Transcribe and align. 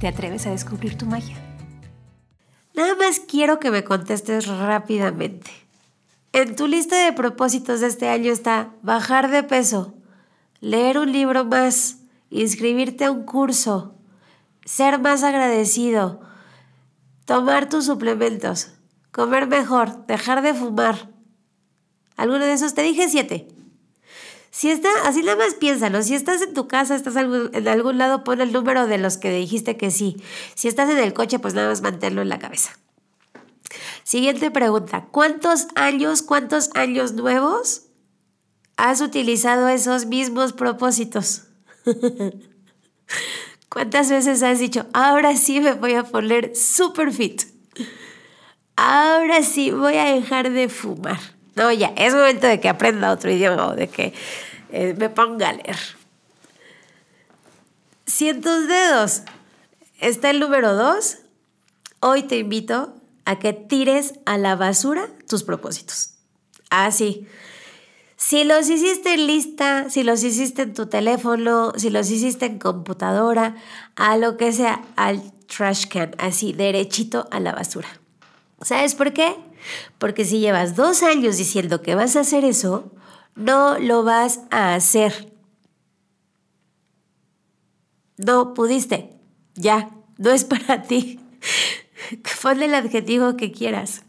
¿Te 0.00 0.06
atreves 0.06 0.46
a 0.46 0.50
descubrir 0.50 0.96
tu 0.96 1.06
magia? 1.06 1.36
Nada 2.74 2.94
más 2.94 3.18
quiero 3.18 3.58
que 3.58 3.72
me 3.72 3.82
contestes 3.82 4.46
rápidamente. 4.46 5.50
En 6.32 6.54
tu 6.54 6.68
lista 6.68 7.04
de 7.04 7.12
propósitos 7.12 7.80
de 7.80 7.88
este 7.88 8.08
año 8.08 8.30
está 8.30 8.70
bajar 8.82 9.28
de 9.28 9.42
peso, 9.42 9.94
leer 10.60 10.98
un 10.98 11.10
libro 11.10 11.44
más, 11.44 11.98
inscribirte 12.30 13.06
a 13.06 13.10
un 13.10 13.24
curso, 13.24 13.96
ser 14.64 15.00
más 15.00 15.24
agradecido, 15.24 16.20
tomar 17.24 17.68
tus 17.68 17.86
suplementos, 17.86 18.70
comer 19.10 19.48
mejor, 19.48 20.06
dejar 20.06 20.42
de 20.42 20.54
fumar. 20.54 21.10
¿Alguno 22.16 22.44
de 22.44 22.52
esos? 22.52 22.74
Te 22.74 22.82
dije 22.82 23.08
siete. 23.08 23.48
Si 24.50 24.70
está, 24.70 24.88
así 25.04 25.22
nada 25.22 25.36
más 25.36 25.54
piénsalo. 25.54 26.02
Si 26.02 26.14
estás 26.14 26.42
en 26.42 26.54
tu 26.54 26.68
casa, 26.68 26.96
estás 26.96 27.16
en 27.16 27.68
algún 27.68 27.98
lado, 27.98 28.24
pon 28.24 28.40
el 28.40 28.52
número 28.52 28.86
de 28.86 28.98
los 28.98 29.16
que 29.18 29.30
dijiste 29.30 29.76
que 29.76 29.90
sí. 29.90 30.16
Si 30.54 30.68
estás 30.68 30.88
en 30.90 30.98
el 30.98 31.12
coche, 31.12 31.38
pues 31.38 31.54
nada 31.54 31.68
más 31.68 31.82
manténlo 31.82 32.22
en 32.22 32.28
la 32.28 32.38
cabeza. 32.38 32.72
Siguiente 34.02 34.50
pregunta. 34.50 35.06
¿Cuántos 35.10 35.68
años, 35.74 36.22
cuántos 36.22 36.70
años 36.74 37.12
nuevos 37.12 37.82
has 38.76 39.00
utilizado 39.00 39.68
esos 39.68 40.06
mismos 40.06 40.54
propósitos? 40.54 41.42
¿Cuántas 43.68 44.08
veces 44.08 44.42
has 44.42 44.58
dicho, 44.58 44.86
ahora 44.94 45.36
sí 45.36 45.60
me 45.60 45.74
voy 45.74 45.92
a 45.92 46.04
poner 46.04 46.56
super 46.56 47.12
fit? 47.12 47.42
Ahora 48.76 49.42
sí 49.42 49.72
voy 49.72 49.96
a 49.96 50.14
dejar 50.14 50.50
de 50.50 50.68
fumar. 50.68 51.37
No, 51.58 51.72
ya, 51.72 51.92
es 51.96 52.14
momento 52.14 52.46
de 52.46 52.60
que 52.60 52.68
aprenda 52.68 53.10
otro 53.10 53.32
idioma 53.32 53.66
o 53.66 53.74
de 53.74 53.88
que 53.88 54.14
eh, 54.70 54.94
me 54.96 55.10
ponga 55.10 55.48
a 55.48 55.52
leer. 55.54 55.76
Cientos 58.06 58.68
dedos. 58.68 59.22
Está 59.98 60.30
el 60.30 60.38
número 60.38 60.74
dos. 60.74 61.18
Hoy 61.98 62.22
te 62.22 62.38
invito 62.38 62.94
a 63.24 63.40
que 63.40 63.52
tires 63.52 64.14
a 64.24 64.38
la 64.38 64.54
basura 64.54 65.08
tus 65.28 65.42
propósitos. 65.42 66.14
Así. 66.70 67.26
Si 68.16 68.44
los 68.44 68.68
hiciste 68.68 69.14
en 69.14 69.26
lista, 69.26 69.90
si 69.90 70.04
los 70.04 70.22
hiciste 70.22 70.62
en 70.62 70.74
tu 70.74 70.86
teléfono, 70.86 71.72
si 71.76 71.90
los 71.90 72.08
hiciste 72.08 72.46
en 72.46 72.60
computadora, 72.60 73.56
a 73.96 74.16
lo 74.16 74.36
que 74.36 74.52
sea, 74.52 74.82
al 74.94 75.32
trash 75.46 75.86
can, 75.86 76.14
así, 76.18 76.52
derechito 76.52 77.26
a 77.32 77.40
la 77.40 77.52
basura. 77.52 77.88
¿Sabes 78.62 78.94
por 78.94 79.12
qué? 79.12 79.34
Porque 79.98 80.24
si 80.24 80.40
llevas 80.40 80.76
dos 80.76 81.02
años 81.02 81.36
diciendo 81.36 81.82
que 81.82 81.94
vas 81.94 82.16
a 82.16 82.20
hacer 82.20 82.44
eso, 82.44 82.92
no 83.34 83.78
lo 83.78 84.02
vas 84.04 84.40
a 84.50 84.74
hacer. 84.74 85.32
No 88.16 88.54
pudiste. 88.54 89.14
Ya, 89.54 89.90
no 90.16 90.30
es 90.30 90.44
para 90.44 90.82
ti. 90.82 91.20
Ponle 92.42 92.66
el 92.66 92.74
adjetivo 92.74 93.36
que 93.36 93.52
quieras. 93.52 94.02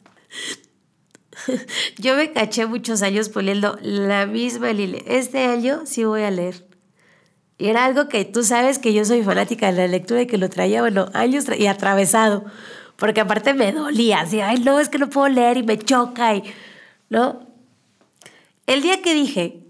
Yo 1.97 2.15
me 2.15 2.31
caché 2.31 2.65
muchos 2.65 3.01
años 3.01 3.29
poniendo 3.29 3.77
la 3.81 4.25
misma 4.25 4.73
Lile. 4.73 5.03
Este 5.07 5.45
año 5.45 5.85
sí 5.85 6.03
voy 6.03 6.23
a 6.23 6.31
leer. 6.31 6.67
Y 7.57 7.67
era 7.67 7.85
algo 7.85 8.07
que 8.07 8.23
tú 8.25 8.43
sabes 8.43 8.79
que 8.79 8.93
yo 8.93 9.03
soy 9.03 9.21
fanática 9.21 9.69
de 9.69 9.73
la 9.73 9.87
lectura 9.87 10.21
y 10.21 10.27
que 10.27 10.37
lo 10.37 10.49
traía, 10.49 10.79
bueno, 10.79 11.09
años 11.13 11.43
y 11.57 11.67
atravesado 11.67 12.45
porque 12.99 13.21
aparte 13.21 13.53
me 13.53 13.71
dolía, 13.71 14.21
así, 14.21 14.41
ay, 14.41 14.59
no, 14.59 14.79
es 14.79 14.89
que 14.89 14.97
no 14.97 15.09
puedo 15.09 15.29
leer 15.29 15.57
y 15.57 15.63
me 15.63 15.77
choca 15.77 16.35
y, 16.35 16.43
¿no? 17.09 17.47
El 18.67 18.81
día 18.81 19.01
que 19.01 19.13
dije, 19.13 19.65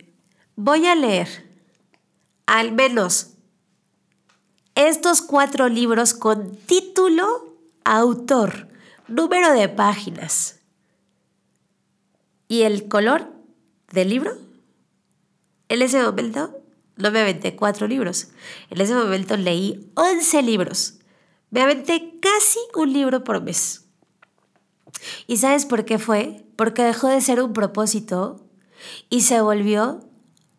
voy 0.55 0.85
a 0.87 0.95
leer 0.95 1.47
al 2.45 2.71
menos 2.71 3.33
estos 4.75 5.21
cuatro 5.21 5.69
libros 5.69 6.13
con 6.13 6.55
título, 6.55 7.55
autor, 7.83 8.67
número 9.07 9.53
de 9.53 9.69
páginas 9.69 10.59
y 12.47 12.63
el 12.63 12.87
color 12.87 13.31
del 13.91 14.09
libro, 14.09 14.37
en 15.69 15.81
ese 15.83 16.01
momento 16.01 16.59
no 16.95 17.11
me 17.11 17.21
aventé 17.21 17.55
cuatro 17.55 17.87
libros. 17.87 18.27
En 18.69 18.81
ese 18.81 18.93
momento 18.93 19.37
leí 19.37 19.89
11 19.95 20.41
libros. 20.41 20.98
Me 21.51 21.61
aventé 21.61 22.19
casi 22.19 22.59
un 22.75 22.93
libro 22.93 23.23
por 23.23 23.41
mes. 23.41 23.85
¿Y 25.27 25.37
sabes 25.37 25.65
por 25.65 25.85
qué 25.85 25.99
fue? 25.99 26.45
Porque 26.55 26.83
dejó 26.83 27.07
de 27.07 27.21
ser 27.21 27.41
un 27.41 27.53
propósito 27.53 28.45
y 29.09 29.21
se 29.21 29.41
volvió 29.41 30.01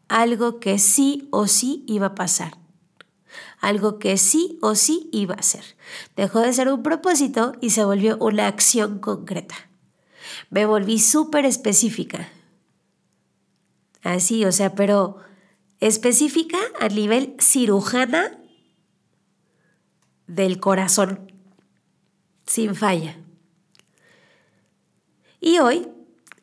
algo 0.08 0.58
que 0.58 0.78
sí 0.78 1.28
o 1.30 1.46
sí 1.46 1.84
iba 1.86 2.08
a 2.08 2.14
pasar. 2.14 2.58
Algo 3.60 3.98
que 3.98 4.16
sí 4.16 4.58
o 4.62 4.74
sí 4.74 5.08
iba 5.12 5.34
a 5.34 5.42
ser. 5.42 5.64
Dejó 6.16 6.40
de 6.40 6.52
ser 6.52 6.68
un 6.68 6.82
propósito 6.82 7.52
y 7.60 7.70
se 7.70 7.84
volvió 7.84 8.16
una 8.18 8.48
acción 8.48 8.98
concreta. 8.98 9.54
Me 10.48 10.66
volví 10.66 10.98
súper 10.98 11.44
específica. 11.44 12.28
Así, 14.02 14.44
o 14.44 14.52
sea, 14.52 14.74
pero 14.74 15.18
específica 15.78 16.58
a 16.80 16.88
nivel 16.88 17.36
cirujana 17.38 18.39
del 20.34 20.60
corazón, 20.60 21.32
sin 22.46 22.74
falla. 22.74 23.16
Y 25.40 25.58
hoy 25.58 25.88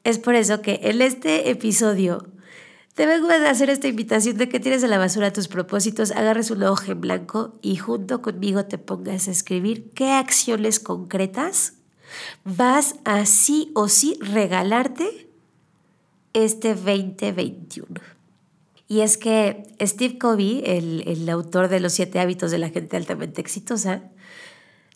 es 0.04 0.20
por 0.20 0.36
eso 0.36 0.62
que 0.62 0.80
en 0.84 1.02
este 1.02 1.50
episodio 1.50 2.28
te 2.96 3.06
vengo 3.06 3.30
a 3.30 3.50
hacer 3.50 3.70
esta 3.70 3.88
invitación 3.88 4.38
de 4.38 4.50
que 4.50 4.60
tires 4.60 4.84
a 4.84 4.88
la 4.88 4.98
basura 4.98 5.32
tus 5.32 5.48
propósitos, 5.48 6.12
agarres 6.12 6.50
un 6.50 6.64
hoja 6.64 6.92
en 6.92 7.02
blanco 7.02 7.60
y 7.62 7.76
junto 7.76 8.22
conmigo 8.22 8.66
te 8.66 8.78
pongas 8.78 9.28
a 9.28 9.32
escribir 9.32 9.92
qué 9.94 10.12
acciones 10.12 10.80
concretas 10.80 11.74
vas 12.44 12.96
a 13.06 13.26
sí 13.26 13.72
o 13.76 13.88
sí 13.88 14.18
regalarte 14.22 15.30
este 16.34 16.74
2021. 16.74 18.17
Y 18.88 19.02
es 19.02 19.18
que 19.18 19.76
Steve 19.82 20.18
Covey, 20.18 20.64
el, 20.66 21.30
autor 21.30 21.68
de 21.68 21.80
Los 21.80 21.94
siete 21.94 22.20
hábitos 22.20 22.52
de 22.52 22.58
la 22.58 22.70
gente 22.70 22.96
altamente 22.96 23.42
exitosa, 23.42 24.04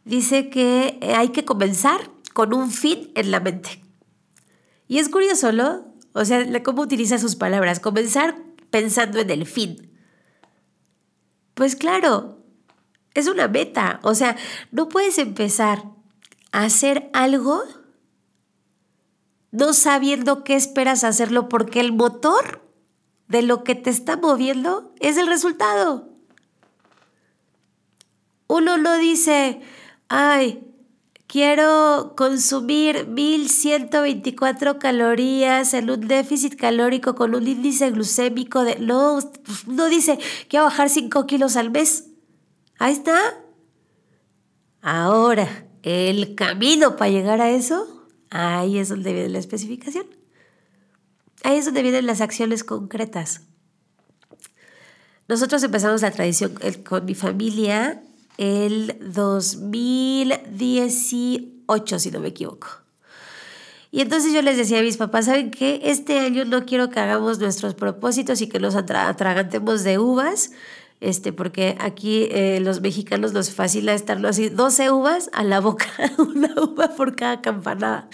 dice 0.06 0.50
que 0.50 1.00
hay 1.16 1.30
que 1.30 1.44
comenzar 1.44 2.10
con 2.34 2.54
un 2.54 2.72
fin 2.72 3.12
en 3.16 3.32
la 3.32 3.42
mente. 3.42 3.84
Y 4.88 5.00
es 5.00 5.10
curioso, 5.10 5.52
¿no? 5.52 5.94
O 6.14 6.24
sea, 6.24 6.46
cómo 6.64 6.82
utiliza 6.82 7.18
sus 7.18 7.36
palabras. 7.36 7.80
Comenzar 7.80 8.36
pensando 8.70 9.20
en 9.20 9.30
el 9.30 9.46
fin. 9.46 9.92
Pues 11.54 11.76
claro, 11.76 12.40
es 13.14 13.28
una 13.28 13.50
meta. 13.50 14.00
O 14.04 14.16
sea, 14.16 14.38
no 14.72 14.88
puedes 14.88 15.18
empezar 15.18 15.84
a 16.54 16.64
hacer 16.64 17.10
algo 17.14 17.64
no 19.52 19.74
sabiendo 19.74 20.46
qué 20.46 20.56
esperas 20.56 21.04
hacerlo 21.04 21.50
porque 21.50 21.82
el 21.82 21.92
motor 21.92 22.71
de 23.32 23.42
lo 23.42 23.64
que 23.64 23.76
te 23.76 23.90
está 23.90 24.18
moviendo 24.18 24.94
es 25.00 25.18
el 25.18 25.28
resultado. 25.28 26.10
Uno 28.48 28.78
no 28.78 28.98
dice, 28.98 29.62
ay, 30.10 30.66
quiero 31.28 32.14
consumir 32.18 33.08
1124 33.08 34.80
calorías 34.80 35.74
en 35.74 35.90
un 35.90 36.06
déficit 36.10 36.58
calórico 36.58 37.16
con 37.16 37.34
un 37.34 37.48
índice 37.48 37.90
glucémico 37.92 38.66
de... 38.66 38.78
No, 38.80 39.20
no 39.66 39.86
dice, 39.88 40.20
quiero 40.50 40.66
bajar 40.66 40.90
5 40.90 41.26
kilos 41.26 41.56
al 41.56 41.72
mes. 41.72 42.10
Ahí 42.80 42.92
está. 42.92 43.18
Ahora, 44.82 45.66
el 45.84 46.36
camino 46.36 46.98
para 46.98 47.12
llegar 47.12 47.40
a 47.40 47.50
eso, 47.50 48.10
ahí 48.30 48.78
es 48.78 48.90
donde 48.90 49.14
viene 49.14 49.30
la 49.30 49.40
especificación. 49.40 50.21
Ahí 51.44 51.58
es 51.58 51.66
donde 51.66 51.82
vienen 51.82 52.06
las 52.06 52.22
acciones 52.22 52.64
concretas. 52.64 53.42
Nosotros 55.28 55.64
empezamos 55.64 56.02
la 56.02 56.12
tradición 56.12 56.54
con 56.88 57.04
mi 57.06 57.16
familia 57.16 58.04
el 58.38 58.96
2018, 59.00 62.00
si 62.00 62.12
no 62.12 62.20
me 62.20 62.28
equivoco. 62.30 62.68
Y 63.92 64.02
entonces 64.02 64.34
yo 64.34 64.42
les 64.42 64.58
decía 64.58 64.80
a 64.80 64.84
mis 64.84 64.98
papás, 64.98 65.26
¿saben 65.26 65.52
qué? 65.52 65.82
Este 65.84 66.18
año 66.20 66.46
no 66.46 66.66
quiero 66.66 66.90
que 66.90 67.00
hagamos 67.00 67.38
nuestros 67.40 67.76
propósitos 67.76 68.42
y 68.42 68.48
que 68.48 68.60
nos 68.60 68.76
atragantemos 68.76 69.84
de 69.84 70.00
uvas 70.00 70.52
este, 71.02 71.34
porque 71.34 71.76
aquí 71.80 72.28
eh, 72.30 72.60
los 72.62 72.80
mexicanos 72.80 73.34
nos 73.34 73.50
fascina 73.50 73.94
estarlo 73.94 74.28
así, 74.28 74.50
12 74.50 74.92
uvas 74.92 75.32
a 75.34 75.44
la 75.44 75.60
boca, 75.60 75.88
una 76.20 76.54
uva 76.62 76.90
por 76.96 77.16
cada 77.16 77.42
campanada. 77.42 78.08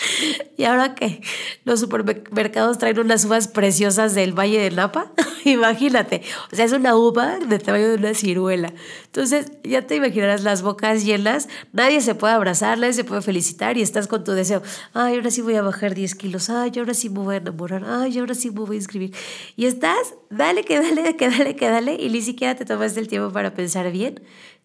Y 0.55 0.63
ahora 0.63 0.95
que 0.95 1.21
los 1.65 1.81
supermercados 1.81 2.77
traen 2.77 2.97
unas 2.99 3.25
uvas 3.25 3.49
preciosas 3.49 4.15
del 4.15 4.31
Valle 4.31 4.61
de 4.61 4.71
Napa, 4.71 5.11
imagínate, 5.43 6.21
o 6.51 6.55
sea, 6.55 6.63
es 6.63 6.71
una 6.71 6.95
uva 6.95 7.39
de 7.39 7.59
tamaño 7.59 7.89
de 7.89 7.95
una 7.95 8.13
ciruela. 8.13 8.73
Entonces, 9.05 9.51
ya 9.65 9.81
te 9.81 9.97
imaginarás 9.97 10.43
las 10.43 10.61
bocas 10.61 11.03
llenas, 11.03 11.49
nadie 11.73 11.99
se 11.99 12.15
puede 12.15 12.35
abrazar, 12.35 12.79
nadie 12.79 12.93
se 12.93 13.03
puede 13.03 13.21
felicitar 13.21 13.77
y 13.77 13.81
estás 13.81 14.07
con 14.07 14.23
tu 14.23 14.31
deseo, 14.31 14.61
ay, 14.93 15.15
ahora 15.15 15.29
sí 15.29 15.41
voy 15.41 15.55
a 15.55 15.61
bajar 15.61 15.93
10 15.93 16.15
kilos, 16.15 16.49
ay, 16.49 16.71
ahora 16.77 16.93
sí 16.93 17.09
me 17.09 17.19
voy 17.19 17.35
a 17.35 17.37
enamorar, 17.39 17.83
ay, 17.85 18.17
ahora 18.17 18.33
sí 18.33 18.49
me 18.49 18.61
voy 18.61 18.77
a 18.77 18.79
inscribir. 18.79 19.13
Y 19.57 19.65
estás, 19.65 20.13
dale, 20.29 20.63
que 20.63 20.79
dale, 20.79 21.17
que 21.17 21.29
dale, 21.29 21.55
que 21.57 21.69
dale, 21.69 21.97
y 21.99 22.09
ni 22.09 22.21
siquiera 22.21 22.55
te 22.55 22.63
tomas 22.63 22.76
el 22.81 23.07
tiempo 23.07 23.31
para 23.31 23.53
pensar 23.53 23.91
bien 23.91 24.21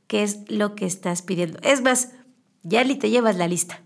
qué 0.07 0.23
es 0.23 0.41
lo 0.49 0.75
que 0.75 0.87
estás 0.87 1.23
pidiendo. 1.23 1.59
Es 1.63 1.83
más, 1.83 2.11
ya 2.63 2.85
ni 2.85 2.97
te 2.97 3.11
llevas 3.11 3.37
la 3.37 3.49
lista. 3.49 3.81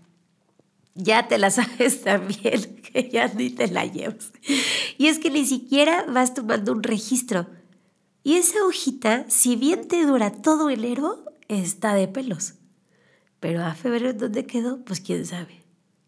Ya 0.93 1.27
te 1.27 1.37
la 1.37 1.49
sabes 1.51 2.01
también, 2.01 2.81
que 2.81 3.09
ya 3.09 3.27
ni 3.29 3.49
te 3.49 3.67
la 3.67 3.85
llevas. 3.85 4.31
Y 4.97 5.07
es 5.07 5.19
que 5.19 5.29
ni 5.29 5.45
siquiera 5.45 6.05
vas 6.07 6.33
tomando 6.33 6.71
un 6.71 6.83
registro. 6.83 7.47
Y 8.23 8.35
esa 8.35 8.65
hojita, 8.65 9.25
si 9.29 9.55
bien 9.55 9.87
te 9.87 10.05
dura 10.05 10.31
todo 10.31 10.69
enero, 10.69 11.23
está 11.47 11.93
de 11.93 12.07
pelos. 12.07 12.55
Pero 13.39 13.63
a 13.63 13.75
febrero, 13.75 14.13
¿dónde 14.13 14.45
quedó? 14.45 14.83
Pues 14.83 14.99
quién 14.99 15.25
sabe. 15.25 15.63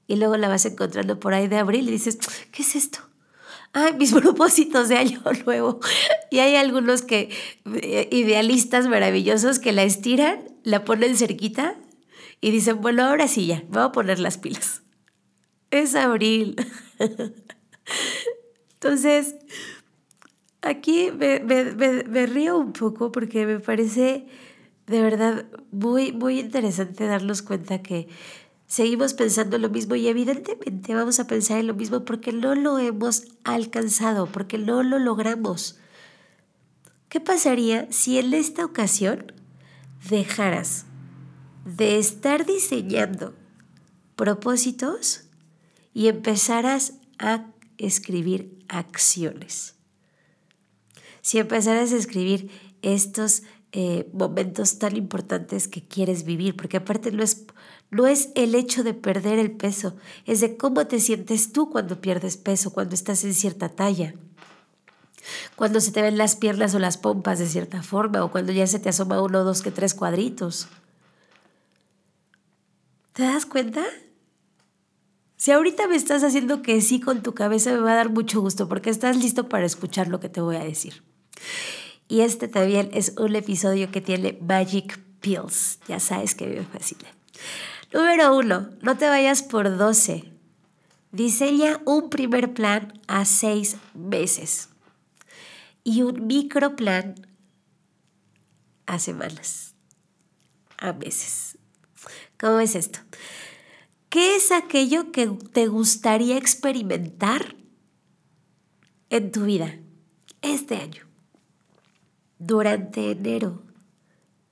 Y 0.07 0.15
luego 0.15 0.36
la 0.38 0.50
vas 0.50 0.65
encontrando 0.65 1.19
por 1.19 1.33
ahí 1.33 1.48
de 1.48 1.57
abril 1.57 1.88
y 1.88 1.92
dices, 1.92 2.18
¿qué 2.51 2.63
es 2.63 2.75
esto? 2.75 3.08
Ay, 3.74 3.94
mis 3.94 4.13
propósitos 4.19 4.89
de 4.89 4.98
año 4.98 5.21
nuevo. 5.45 5.80
Y 6.31 6.39
hay 6.39 6.56
algunos 6.56 7.01
que, 7.01 7.30
eh, 7.81 8.07
idealistas 8.12 8.88
maravillosos, 8.88 9.60
que 9.60 9.71
la 9.71 9.83
estiran, 9.83 10.39
la 10.63 10.86
ponen 10.86 11.16
cerquita 11.16 11.75
y 12.42 12.51
dicen, 12.51 12.81
bueno, 12.81 13.04
ahora 13.04 13.27
sí 13.27 13.48
ya, 13.48 13.63
voy 13.69 13.83
a 13.83 13.92
poner 13.92 14.19
las 14.19 14.38
pilas. 14.38 14.81
Es 15.71 15.95
abril. 15.95 16.56
Entonces, 18.74 19.36
aquí 20.62 21.12
me, 21.12 21.39
me, 21.42 22.25
río 22.25 22.57
un 22.57 22.74
poco 22.74 23.12
porque 23.12 23.45
me 23.45 23.60
parece 23.60 24.25
de 24.88 25.01
verdad 25.01 25.45
muy, 25.72 26.12
muy 26.12 26.39
interesante 26.39 27.06
darnos 27.06 27.42
cuenta 27.42 27.81
que 27.81 28.07
seguimos 28.69 29.16
pensando 29.16 29.57
lo 29.57 29.69
mismo 29.69 29.95
y 29.95 30.07
evidentemente 30.07 30.94
vamos 30.94 31.19
a 31.19 31.25
pensar 31.27 31.57
en 31.57 31.68
lo 31.68 31.74
mismo 31.74 32.06
porque 32.06 32.31
no 32.31 32.54
lo 32.56 32.77
hemos 32.77 33.24
alcanzado, 33.44 34.27
porque 34.27 34.57
no 34.57 34.83
lo 34.83 35.00
logramos. 35.00 35.80
¿Qué 37.10 37.19
pasaría 37.19 37.92
si 37.92 38.19
en 38.19 38.33
esta 38.36 38.63
ocasión 38.63 39.33
dejaras 40.07 40.86
de 41.66 41.98
estar 41.98 42.45
diseñando 42.45 43.33
propósitos 44.16 45.24
y 45.92 46.07
empezaras 46.07 46.94
a 47.18 47.48
escribir 47.80 48.63
acciones? 48.68 49.74
Si 51.22 51.39
empezaras 51.39 51.92
a 51.92 51.98
escribir 51.98 52.51
estos 52.83 53.42
eh, 53.72 54.07
momentos 54.13 54.77
tan 54.77 54.95
importantes 54.95 55.68
que 55.68 55.83
quieres 55.83 56.24
vivir, 56.24 56.56
porque 56.56 56.77
aparte 56.77 57.12
no 57.12 57.24
es 57.24 57.45
no 57.91 58.07
es 58.07 58.30
el 58.36 58.56
hecho 58.56 58.83
de 58.83 58.94
perder 58.94 59.39
el 59.39 59.51
peso, 59.51 59.95
es 60.25 60.41
de 60.41 60.57
cómo 60.57 60.86
te 60.88 61.00
sientes 61.00 61.51
tú 61.51 61.69
cuando 61.69 62.01
pierdes 62.01 62.38
peso, 62.38 62.71
cuando 62.71 62.94
estás 62.95 63.24
en 63.24 63.33
cierta 63.33 63.69
talla. 63.69 64.13
Cuando 65.56 65.81
se 65.81 65.91
te 65.91 66.01
ven 66.01 66.18
las 66.18 66.36
piernas 66.36 66.74
o 66.75 66.80
las 66.80 66.97
pompas 66.97 67.39
de 67.39 67.47
cierta 67.47 67.83
forma, 67.83 68.24
o 68.24 68.31
cuando 68.31 68.51
ya 68.51 68.68
se 68.68 68.80
te 68.80 68.89
asoma 68.89 69.21
uno, 69.21 69.44
dos, 69.44 69.62
que 69.62 69.71
tres 69.71 69.94
cuadritos. 69.94 70.68
¿Te 73.13 73.24
das 73.24 73.45
cuenta? 73.45 73.83
Si 75.36 75.51
ahorita 75.51 75.88
me 75.88 75.95
estás 75.95 76.24
haciendo 76.24 76.62
que 76.62 76.81
sí 76.81 77.00
con 77.00 77.24
tu 77.24 77.33
cabeza, 77.33 77.71
me 77.71 77.80
va 77.80 77.94
a 77.94 77.95
dar 77.95 78.09
mucho 78.09 78.41
gusto 78.41 78.68
porque 78.68 78.89
estás 78.89 79.18
listo 79.18 79.50
para 79.50 79.65
escuchar 79.65 80.07
lo 80.07 80.19
que 80.19 80.30
te 80.30 80.41
voy 80.41 80.56
a 80.56 80.63
decir. 80.63 81.03
Y 82.07 82.21
este 82.21 82.47
también 82.47 82.89
es 82.94 83.13
un 83.18 83.36
episodio 83.36 83.91
que 83.91 84.01
tiene 84.01 84.38
Magic 84.41 85.00
Pills. 85.21 85.80
Ya 85.88 86.00
sabes 86.00 86.36
que 86.36 86.47
me 86.47 86.63
fascina. 86.63 87.07
Número 87.91 88.38
uno, 88.38 88.69
no 88.81 88.97
te 88.97 89.09
vayas 89.09 89.41
por 89.41 89.77
12. 89.77 90.31
Diseña 91.12 91.81
un 91.86 92.12
primer 92.12 92.53
plan 92.53 92.94
a 93.07 93.25
seis 93.25 93.77
meses 93.95 94.69
y 95.83 96.03
un 96.03 96.27
micro 96.27 96.75
plan 96.75 97.15
a 98.86 99.00
semanas, 99.00 99.74
a 100.77 100.94
meses. 100.94 101.57
¿Cómo 102.39 102.59
es 102.59 102.75
esto? 102.75 103.00
¿Qué 104.09 104.36
es 104.36 104.51
aquello 104.51 105.12
que 105.12 105.27
te 105.27 105.65
gustaría 105.65 106.38
experimentar 106.38 107.56
en 109.09 109.31
tu 109.31 109.45
vida 109.45 109.80
este 110.44 110.75
año? 110.75 111.07
Durante 112.38 113.12
enero. 113.12 113.63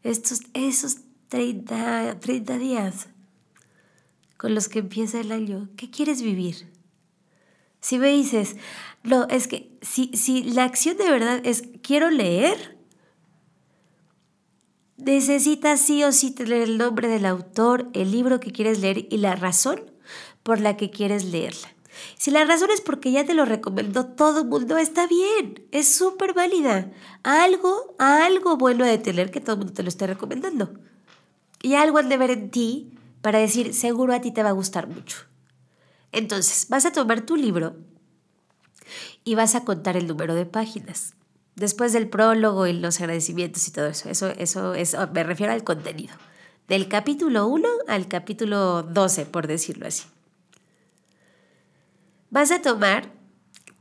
Estos, 0.01 0.41
esos 0.53 0.97
30, 1.29 2.19
30 2.19 2.57
días 2.57 3.07
con 4.37 4.55
los 4.55 4.69
que 4.69 4.79
empieza 4.79 5.19
el 5.19 5.31
año. 5.31 5.69
¿Qué 5.75 5.89
quieres 5.89 6.21
vivir? 6.21 6.67
Si 7.81 7.99
me 7.99 8.09
dices, 8.09 8.55
no, 9.03 9.27
es 9.29 9.47
que 9.47 9.71
si, 9.81 10.11
si 10.13 10.43
la 10.43 10.63
acción 10.63 10.97
de 10.97 11.09
verdad 11.09 11.41
es 11.43 11.63
quiero 11.81 12.09
leer, 12.09 12.77
necesitas 14.97 15.79
sí 15.79 16.03
o 16.03 16.11
sí 16.11 16.31
tener 16.31 16.63
el 16.63 16.77
nombre 16.77 17.07
del 17.07 17.25
autor, 17.25 17.89
el 17.93 18.11
libro 18.11 18.39
que 18.39 18.51
quieres 18.51 18.79
leer 18.79 19.07
y 19.09 19.17
la 19.17 19.35
razón 19.35 19.91
por 20.43 20.59
la 20.59 20.77
que 20.77 20.89
quieres 20.89 21.25
leerla. 21.25 21.69
Si 22.17 22.31
la 22.31 22.45
razón 22.45 22.69
es 22.71 22.81
porque 22.81 23.11
ya 23.11 23.25
te 23.25 23.33
lo 23.33 23.45
recomendó 23.45 24.05
todo 24.05 24.41
el 24.41 24.47
mundo, 24.47 24.77
está 24.77 25.07
bien, 25.07 25.65
es 25.71 25.87
súper 25.87 26.33
válida. 26.33 26.91
Algo, 27.23 27.95
algo 27.97 28.57
bueno 28.57 28.85
de 28.85 28.97
tener 28.97 29.31
que 29.31 29.41
todo 29.41 29.53
el 29.53 29.59
mundo 29.59 29.73
te 29.73 29.83
lo 29.83 29.89
esté 29.89 30.07
recomendando. 30.07 30.73
Y 31.61 31.73
algo 31.73 31.97
han 31.97 32.09
de 32.09 32.17
ver 32.17 32.31
en 32.31 32.51
ti 32.51 32.91
para 33.21 33.39
decir, 33.39 33.73
seguro 33.73 34.13
a 34.13 34.21
ti 34.21 34.31
te 34.31 34.43
va 34.43 34.49
a 34.49 34.53
gustar 34.53 34.87
mucho. 34.87 35.17
Entonces, 36.11 36.67
vas 36.69 36.85
a 36.85 36.91
tomar 36.91 37.21
tu 37.21 37.35
libro 37.35 37.75
y 39.23 39.35
vas 39.35 39.55
a 39.55 39.65
contar 39.65 39.97
el 39.97 40.07
número 40.07 40.35
de 40.35 40.45
páginas. 40.45 41.13
Después 41.55 41.91
del 41.91 42.07
prólogo 42.07 42.67
y 42.67 42.73
los 42.73 42.99
agradecimientos 43.01 43.67
y 43.67 43.71
todo 43.71 43.87
eso, 43.87 44.09
eso, 44.09 44.29
eso, 44.29 44.73
eso 44.75 45.09
me 45.13 45.23
refiero 45.23 45.51
al 45.51 45.63
contenido. 45.63 46.15
Del 46.67 46.87
capítulo 46.87 47.47
1 47.47 47.67
al 47.87 48.07
capítulo 48.07 48.83
12, 48.83 49.25
por 49.25 49.47
decirlo 49.47 49.87
así. 49.87 50.03
Vas 52.29 52.51
a 52.51 52.61
tomar 52.61 53.11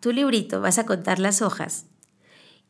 tu 0.01 0.13
librito, 0.13 0.61
vas 0.61 0.79
a 0.79 0.87
contar 0.87 1.19
las 1.19 1.43
hojas 1.43 1.87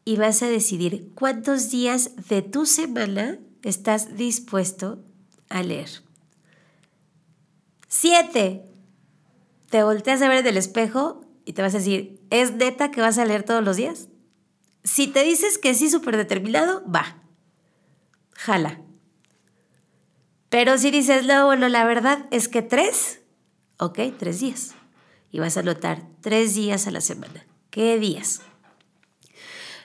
y 0.05 0.17
vas 0.17 0.43
a 0.43 0.49
decidir 0.49 1.13
cuántos 1.15 1.71
días 1.71 2.13
de 2.29 2.43
tu 2.43 2.65
semana 2.65 3.39
estás 3.63 4.17
dispuesto 4.17 5.05
a 5.49 5.63
leer. 5.63 6.06
Siete. 7.99 8.63
Te 9.71 9.83
volteas 9.83 10.21
a 10.21 10.29
ver 10.29 10.39
en 10.39 10.47
el 10.49 10.59
espejo 10.59 11.25
y 11.47 11.55
te 11.55 11.63
vas 11.63 11.75
a 11.75 11.79
decir, 11.79 12.21
¿es 12.29 12.53
neta 12.53 12.91
que 12.91 13.01
vas 13.01 13.17
a 13.17 13.25
leer 13.25 13.43
todos 13.43 13.65
los 13.65 13.77
días? 13.77 14.09
Si 14.85 15.07
te 15.07 15.23
dices 15.23 15.57
que 15.57 15.73
sí, 15.73 15.89
súper 15.89 16.19
determinado, 16.19 16.85
va. 16.91 17.23
Jala. 18.33 18.83
Pero 20.51 20.77
si 20.77 20.91
dices, 20.91 21.25
no, 21.25 21.47
bueno, 21.47 21.71
la 21.71 21.87
verdad 21.87 22.27
es 22.31 22.49
que 22.49 22.61
tres, 22.61 23.23
ok, 23.79 23.99
tres 24.19 24.41
días. 24.41 24.75
Y 25.33 25.39
vas 25.39 25.57
a 25.57 25.61
anotar 25.61 26.03
tres 26.21 26.55
días 26.55 26.87
a 26.87 26.91
la 26.91 27.01
semana. 27.01 27.47
¿Qué 27.71 27.99
días? 27.99 28.43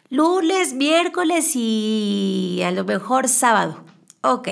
lunes, 0.09 0.73
miércoles 0.73 1.53
y 1.55 2.59
a 2.65 2.71
lo 2.71 2.83
mejor 2.83 3.29
sábado. 3.29 3.85
Ok. 4.21 4.49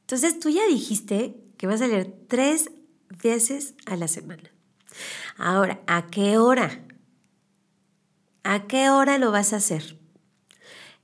Entonces 0.00 0.40
tú 0.40 0.48
ya 0.48 0.66
dijiste 0.66 1.39
que 1.60 1.66
vas 1.66 1.82
a 1.82 1.88
leer 1.88 2.10
tres 2.26 2.70
veces 3.22 3.74
a 3.84 3.94
la 3.94 4.08
semana. 4.08 4.50
Ahora, 5.36 5.82
¿a 5.86 6.06
qué 6.06 6.38
hora? 6.38 6.80
¿A 8.44 8.66
qué 8.66 8.88
hora 8.88 9.18
lo 9.18 9.30
vas 9.30 9.52
a 9.52 9.56
hacer? 9.56 9.98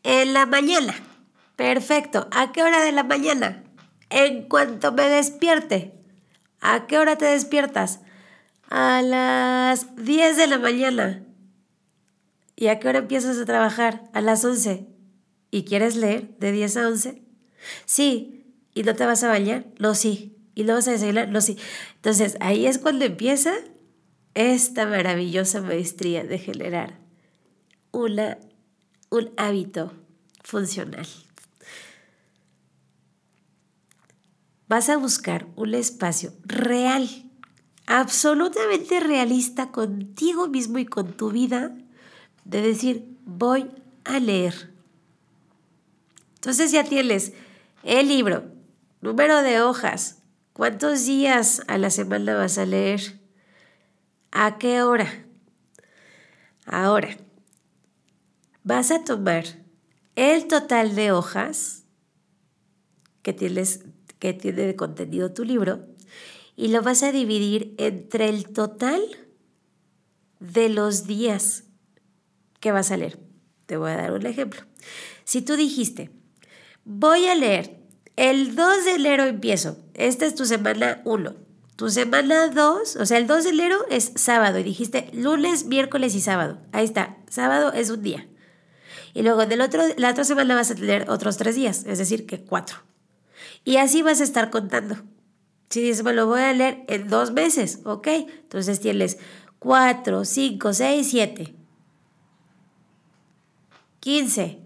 En 0.03 0.33
la 0.33 0.47
mañana. 0.47 0.95
Perfecto. 1.57 2.27
¿A 2.33 2.53
qué 2.53 2.63
hora 2.63 2.83
de 2.83 2.93
la 2.93 3.03
mañana? 3.03 3.65
En 4.09 4.49
cuanto 4.49 4.93
me 4.93 5.11
despierte. 5.11 5.93
¿A 6.63 6.87
qué 6.87 6.97
hora 6.97 7.19
te 7.19 7.27
despiertas? 7.27 8.01
A 8.71 9.03
las 9.03 9.95
10 9.97 10.39
de 10.39 10.47
la 10.47 10.59
mañana. 10.59 11.23
¿Y 12.57 12.69
a 12.69 12.81
qué 12.81 12.89
hora 12.89 13.01
empiezas 13.01 13.37
a 13.37 13.45
trabajar? 13.45 14.05
A 14.15 14.23
las 14.23 14.43
11. 14.43 14.87
¿Y 15.51 15.65
quieres 15.65 15.97
leer 15.97 16.35
de 16.39 16.53
10 16.53 16.77
a 16.79 16.89
11? 16.89 17.23
Sí. 17.85 18.55
¿Y 18.73 18.85
no 18.85 18.95
te 18.95 19.05
vas 19.05 19.23
a 19.23 19.29
bañar? 19.29 19.67
No, 19.79 19.95
sí. 19.95 20.36
¿Y 20.57 20.65
no 20.65 20.73
vas 20.73 20.89
a 20.89 20.93
desayunar? 20.93 21.29
No, 21.29 21.43
sí. 21.43 21.59
Entonces, 21.97 22.39
ahí 22.41 22.67
es 22.67 22.79
cuando 22.79 23.05
empieza 23.05 23.53
esta 24.35 24.87
maravillosa 24.87 25.61
maestría 25.61 26.25
de 26.25 26.39
generar 26.39 26.99
una, 27.93 28.39
un 29.11 29.31
hábito 29.37 29.93
funcional. 30.43 31.07
Vas 34.67 34.89
a 34.89 34.97
buscar 34.97 35.47
un 35.57 35.75
espacio 35.75 36.33
real, 36.45 37.07
absolutamente 37.87 38.99
realista 39.01 39.71
contigo 39.71 40.49
mismo 40.49 40.79
y 40.79 40.87
con 40.87 41.13
tu 41.13 41.31
vida, 41.33 41.77
de 42.47 42.63
decir, 42.63 43.15
voy 43.27 43.71
a 44.05 44.21
leer. 44.21 44.73
Entonces 46.37 46.73
ya 46.73 46.83
tienes 46.83 47.35
el 47.83 48.09
libro, 48.09 48.45
número 49.03 49.43
de 49.43 49.61
hojas, 49.61 50.16
cuántos 50.57 51.05
días 51.05 51.61
a 51.69 51.77
la 51.77 51.91
semana 51.91 52.35
vas 52.35 52.57
a 52.57 52.65
leer, 52.65 53.21
a 54.33 54.57
qué 54.57 54.83
hora. 54.83 55.27
Ahora, 56.65 57.15
vas 58.65 58.91
a 58.91 59.05
tomar 59.05 59.45
el 60.15 60.47
total 60.47 60.95
de 60.95 61.13
hojas 61.13 61.85
que, 63.21 63.35
tienes, 63.35 63.85
que 64.19 64.33
tiene 64.33 64.63
de 64.63 64.77
contenido 64.77 65.31
tu 65.31 65.45
libro 65.45 65.89
y 66.57 66.69
lo 66.69 66.81
vas 66.81 67.03
a 67.03 67.13
dividir 67.13 67.75
entre 67.77 68.31
el 68.31 68.51
total 68.51 69.03
de 70.41 70.71
los 70.71 71.07
días 71.07 71.65
que 72.61 72.73
vas 72.73 72.91
a 72.91 72.97
leer. 72.97 73.19
Te 73.67 73.77
voy 73.77 73.91
a 73.91 73.97
dar 73.97 74.13
un 74.13 74.25
ejemplo. 74.25 74.63
Si 75.25 75.43
tú 75.43 75.55
dijiste, 75.55 76.11
voy 76.83 77.27
a 77.27 77.35
leer, 77.35 77.86
el 78.17 78.57
2 78.57 78.85
de 78.85 78.95
enero 78.95 79.25
empiezo, 79.25 79.79
esta 79.95 80.27
es 80.27 80.35
tu 80.35 80.47
semana 80.47 81.03
1, 81.05 81.35
tu 81.77 81.91
semana 81.91 82.49
2, 82.49 82.97
o 82.97 83.07
sea, 83.07 83.19
el 83.19 83.27
2 83.27 83.45
de 83.45 83.51
enero 83.51 83.79
es 83.91 84.13
sábado 84.17 84.59
y 84.59 84.63
dijiste 84.63 85.11
lunes, 85.13 85.67
miércoles 85.67 86.15
y 86.15 86.23
sábado. 86.23 86.59
Ahí 86.73 86.85
está, 86.85 87.19
sábado 87.29 87.73
es 87.75 87.91
un 87.91 88.03
día. 88.03 88.27
Y 89.13 89.23
luego 89.23 89.47
del 89.47 89.61
otro, 89.61 89.83
la 89.97 90.11
otra 90.11 90.25
semana 90.25 90.55
vas 90.55 90.71
a 90.71 90.75
tener 90.75 91.11
otros 91.11 91.37
tres 91.37 91.55
días, 91.55 91.85
es 91.87 91.99
decir, 91.99 92.27
que 92.27 92.41
cuatro. 92.41 92.79
Y 93.65 93.77
así 93.77 94.01
vas 94.03 94.21
a 94.21 94.25
estar 94.25 94.51
contando. 94.51 94.97
Si 95.69 95.81
dices, 95.81 96.03
bueno, 96.03 96.23
lo 96.23 96.27
voy 96.29 96.41
a 96.41 96.53
leer 96.53 96.85
en 96.89 97.09
dos 97.09 97.33
meses, 97.33 97.81
¿ok? 97.85 98.07
Entonces 98.07 98.81
tienes 98.81 99.19
cuatro, 99.59 100.25
cinco, 100.25 100.73
seis, 100.73 101.09
siete. 101.11 101.55
Quince. 104.01 104.61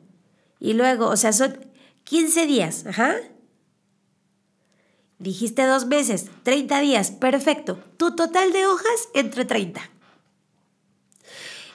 Y 0.59 0.75
luego, 0.75 1.07
o 1.07 1.16
sea, 1.16 1.33
son 1.33 1.59
quince 2.04 2.47
días, 2.47 2.87
ajá. 2.87 3.16
Dijiste 5.21 5.67
dos 5.67 5.85
meses, 5.87 6.31
treinta 6.43 6.81
días, 6.81 7.11
perfecto. 7.11 7.79
Tu 7.99 8.17
total 8.17 8.53
de 8.53 8.67
hojas 8.67 9.09
entre 9.12 9.45
treinta. 9.45 9.91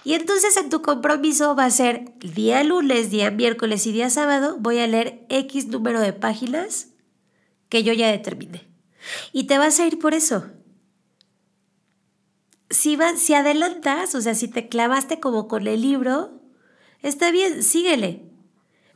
Y 0.04 0.16
entonces 0.16 0.58
en 0.58 0.72
tu 0.72 0.82
compromiso 0.82 1.56
va 1.56 1.66
a 1.66 1.70
ser 1.70 2.14
día 2.20 2.64
lunes, 2.64 3.12
día 3.12 3.30
miércoles 3.30 3.86
y 3.86 3.92
día 3.92 4.10
sábado, 4.10 4.58
voy 4.60 4.80
a 4.80 4.88
leer 4.88 5.26
X 5.30 5.68
número 5.68 6.00
de 6.00 6.12
páginas 6.12 6.90
que 7.70 7.84
yo 7.84 7.94
ya 7.94 8.12
determiné. 8.12 8.68
Y 9.32 9.44
te 9.44 9.60
vas 9.60 9.80
a 9.80 9.86
ir 9.86 10.00
por 10.00 10.16
eso. 10.16 10.50
Si, 12.72 12.98
si 13.18 13.34
adelantas, 13.36 14.16
o 14.16 14.22
sea, 14.22 14.34
si 14.34 14.48
te 14.48 14.70
clavaste 14.70 15.20
como 15.20 15.48
con 15.48 15.68
el 15.68 15.82
libro, 15.82 16.42
está 17.04 17.30
bien, 17.30 17.62
síguele. 17.62 18.24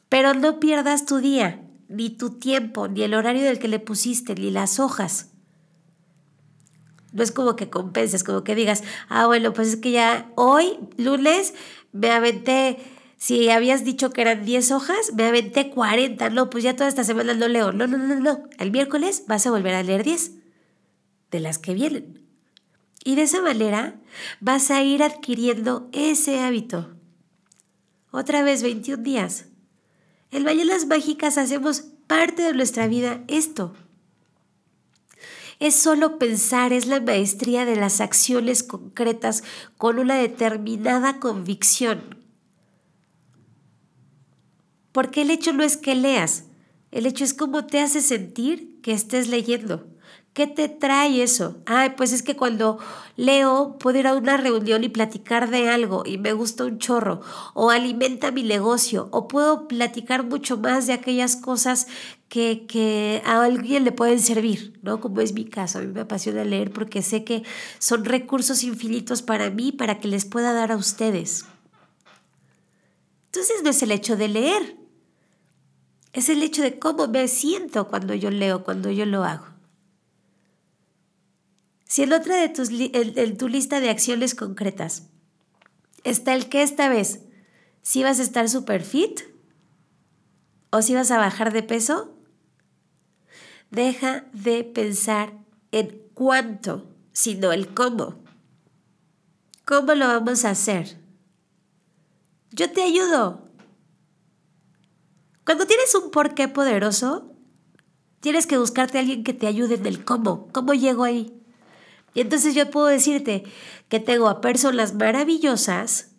Pero 0.10 0.34
no 0.34 0.60
pierdas 0.60 1.06
tu 1.06 1.18
día, 1.18 1.69
ni 1.90 2.10
tu 2.12 2.30
tiempo, 2.30 2.88
ni 2.88 3.02
el 3.02 3.14
horario 3.14 3.44
del 3.44 3.60
que 3.60 3.68
le 3.68 3.80
pusiste, 3.80 4.36
ni 4.36 4.52
las 4.52 4.80
hojas. 4.80 5.32
No 7.12 7.24
es 7.24 7.32
como 7.32 7.56
que 7.56 7.70
compenses, 7.70 8.24
como 8.24 8.44
que 8.44 8.56
digas, 8.56 8.84
ah, 9.10 9.26
bueno, 9.26 9.52
pues 9.54 9.70
es 9.70 9.76
que 9.78 9.92
ya 9.92 10.32
hoy, 10.36 10.78
lunes, 10.98 11.56
me 11.92 12.12
aventé, 12.12 12.78
si 13.18 13.50
habías 13.50 13.84
dicho 13.84 14.12
que 14.12 14.22
eran 14.22 14.46
10 14.46 14.72
hojas, 14.72 15.14
me 15.16 15.26
aventé 15.26 15.72
40. 15.72 16.30
No, 16.30 16.50
pues 16.50 16.64
ya 16.64 16.76
toda 16.76 16.88
esta 16.88 17.04
semana 17.04 17.34
no 17.34 17.48
leo. 17.48 17.74
No, 17.74 17.86
no, 17.88 17.98
no, 17.98 18.16
no. 18.16 18.44
El 18.58 18.72
miércoles 18.72 19.24
vas 19.28 19.46
a 19.46 19.52
volver 19.52 19.74
a 19.74 19.84
leer 19.84 20.04
10 20.04 20.32
de 21.32 21.40
las 21.40 21.58
que 21.58 21.74
vienen. 21.74 22.24
Y 23.04 23.16
de 23.16 23.24
esa 23.24 23.42
manera 23.42 24.00
vas 24.40 24.72
a 24.72 24.84
ir 24.84 25.04
adquiriendo 25.04 25.90
ese 25.92 26.40
hábito. 26.40 26.96
Otra 28.12 28.42
vez 28.42 28.64
21 28.64 29.04
días. 29.04 29.49
En 30.32 30.44
Mañanas 30.44 30.86
Mágicas 30.86 31.38
hacemos 31.38 31.82
parte 32.06 32.44
de 32.44 32.54
nuestra 32.54 32.88
vida 32.88 33.24
esto. 33.28 33.74
Es 35.60 35.76
solo 35.76 36.20
pensar, 36.20 36.72
es 36.72 36.86
la 36.86 37.02
maestría 37.02 37.66
de 37.66 37.76
las 37.76 38.00
acciones 38.00 38.64
concretas 38.64 39.44
con 39.78 40.00
una 40.00 40.16
determinada 40.16 41.20
convicción. 41.20 42.18
Porque 44.92 45.24
el 45.24 45.32
hecho 45.32 45.52
no 45.52 45.64
es 45.64 45.78
que 45.78 45.96
leas, 45.96 46.46
el 46.92 47.06
hecho 47.06 47.24
es 47.24 47.34
cómo 47.34 47.66
te 47.66 47.80
hace 47.80 48.02
sentir 48.02 48.80
que 48.82 48.94
estés 48.94 49.28
leyendo. 49.28 49.88
¿Qué 50.34 50.48
te 50.48 50.70
trae 50.70 51.24
eso? 51.24 51.58
Ay, 51.66 51.94
pues 51.98 52.14
es 52.14 52.22
que 52.24 52.38
cuando 52.38 52.78
leo 53.18 53.78
puedo 53.80 54.00
ir 54.00 54.08
a 54.08 54.14
una 54.14 54.38
reunión 54.38 54.84
y 54.84 54.90
platicar 54.90 55.50
de 55.50 55.68
algo 55.70 56.04
y 56.06 56.18
me 56.18 56.34
gusta 56.34 56.66
un 56.66 56.78
chorro, 56.78 57.22
o 57.56 57.72
alimenta 57.72 58.32
mi 58.32 58.44
negocio, 58.44 59.10
o 59.12 59.28
puedo 59.28 59.68
platicar 59.68 60.24
mucho 60.24 60.58
más 60.58 60.88
de 60.88 60.94
aquellas 60.94 61.36
cosas 61.36 61.88
que, 62.30 62.66
que 62.68 63.24
a 63.26 63.44
alguien 63.44 63.84
le 63.84 63.92
pueden 63.92 64.20
servir, 64.20 64.80
¿no? 64.84 65.02
Como 65.02 65.20
es 65.20 65.34
mi 65.34 65.46
caso, 65.46 65.80
a 65.80 65.82
mí 65.82 65.88
me 65.88 66.02
apasiona 66.02 66.46
leer 66.46 66.72
porque 66.72 67.02
sé 67.02 67.24
que 67.24 67.44
son 67.80 68.06
recursos 68.06 68.64
infinitos 68.64 69.24
para 69.24 69.50
mí, 69.50 69.72
para 69.72 70.00
que 70.00 70.08
les 70.08 70.26
pueda 70.26 70.54
dar 70.54 70.72
a 70.72 70.78
ustedes. 70.78 71.46
Entonces 73.26 73.64
no 73.64 73.72
es 73.72 73.82
el 73.82 73.92
hecho 73.92 74.16
de 74.16 74.28
leer, 74.28 74.78
es 76.14 76.30
el 76.30 76.42
hecho 76.44 76.62
de 76.62 76.78
cómo 76.78 77.08
me 77.08 77.28
siento 77.28 77.88
cuando 77.88 78.14
yo 78.14 78.30
leo, 78.30 78.64
cuando 78.64 78.92
yo 78.92 79.06
lo 79.06 79.24
hago. 79.24 79.59
Si 81.90 82.04
en 82.04 82.14
otra 82.14 82.36
de 82.36 82.50
tus 82.50 82.70
tu 83.38 83.48
lista 83.48 83.80
de 83.80 83.90
acciones 83.90 84.36
concretas 84.36 85.10
está 86.04 86.36
el 86.36 86.48
que 86.48 86.62
esta 86.62 86.88
vez, 86.88 87.22
si 87.82 88.04
vas 88.04 88.20
a 88.20 88.24
estar 88.24 88.48
super 88.48 88.84
fit 88.84 89.22
o 90.70 90.84
si 90.84 90.94
vas 90.94 91.10
a 91.10 91.18
bajar 91.18 91.52
de 91.52 91.64
peso, 91.64 92.16
deja 93.72 94.26
de 94.34 94.64
pensar 94.64 95.34
en 95.72 96.00
cuánto, 96.14 96.88
sino 97.12 97.52
el 97.52 97.74
cómo. 97.74 98.24
¿Cómo 99.66 99.96
lo 99.96 100.08
vamos 100.08 100.46
a 100.46 100.52
hacer? 100.52 100.96
Yo 102.52 102.72
te 102.72 102.84
ayudo. 102.84 103.50
Cuando 105.44 105.66
tienes 105.66 105.96
un 105.96 106.12
porqué 106.12 106.48
poderoso, 106.48 107.34
tienes 108.20 108.46
que 108.46 108.60
buscarte 108.60 109.00
a 109.00 109.02
alguien 109.02 109.24
que 109.24 109.34
te 109.34 109.48
ayude 109.48 109.74
en 109.74 109.88
el 109.88 110.06
cómo. 110.06 110.50
¿Cómo 110.52 110.76
llego 110.76 111.04
ahí? 111.04 111.36
Y 112.14 112.22
entonces 112.22 112.56
yo 112.56 112.70
puedo 112.70 112.88
decirte 112.88 113.44
que 113.88 114.00
tengo 114.00 114.30
a 114.30 114.42
personas 114.42 114.94
maravillosas 114.94 116.16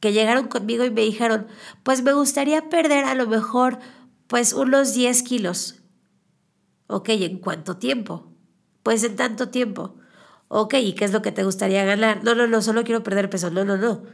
que 0.00 0.12
llegaron 0.12 0.48
conmigo 0.48 0.84
y 0.84 0.90
me 0.90 1.02
dijeron, 1.02 1.46
pues 1.82 2.02
me 2.02 2.12
gustaría 2.12 2.68
perder 2.68 3.04
a 3.04 3.14
lo 3.14 3.26
mejor 3.26 3.78
pues 4.26 4.52
unos 4.52 4.94
10 4.94 5.22
kilos. 5.22 5.82
Ok, 6.88 7.08
¿en 7.10 7.38
cuánto 7.38 7.76
tiempo? 7.76 8.32
Pues 8.82 9.02
en 9.04 9.16
tanto 9.16 9.48
tiempo. 9.48 9.96
Ok, 10.48 10.74
¿y 10.74 10.92
qué 10.92 11.04
es 11.04 11.12
lo 11.12 11.22
que 11.22 11.32
te 11.32 11.42
gustaría 11.42 11.84
ganar? 11.84 12.22
No, 12.22 12.34
no, 12.34 12.46
no, 12.46 12.62
solo 12.62 12.84
quiero 12.84 13.02
perder 13.02 13.28
peso. 13.28 13.50
No, 13.50 13.64
no, 13.64 13.76
no. 13.76 14.04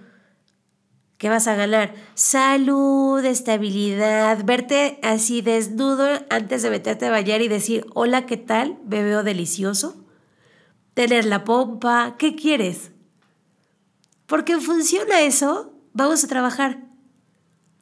¿Qué 1.18 1.28
vas 1.28 1.46
a 1.46 1.54
ganar? 1.54 1.94
Salud, 2.14 3.24
estabilidad, 3.24 4.44
verte 4.44 4.98
así 5.02 5.40
desnudo 5.40 6.08
antes 6.30 6.62
de 6.62 6.70
meterte 6.70 7.06
a 7.06 7.10
bañar 7.10 7.42
y 7.42 7.48
decir, 7.48 7.86
hola, 7.94 8.26
¿qué 8.26 8.36
tal? 8.36 8.78
Me 8.86 9.04
veo 9.04 9.22
delicioso 9.22 10.01
tener 10.94 11.24
la 11.24 11.44
pompa, 11.44 12.16
¿qué 12.18 12.34
quieres? 12.34 12.92
Porque 14.26 14.60
funciona 14.60 15.20
eso, 15.20 15.74
vamos 15.92 16.24
a 16.24 16.28
trabajar. 16.28 16.84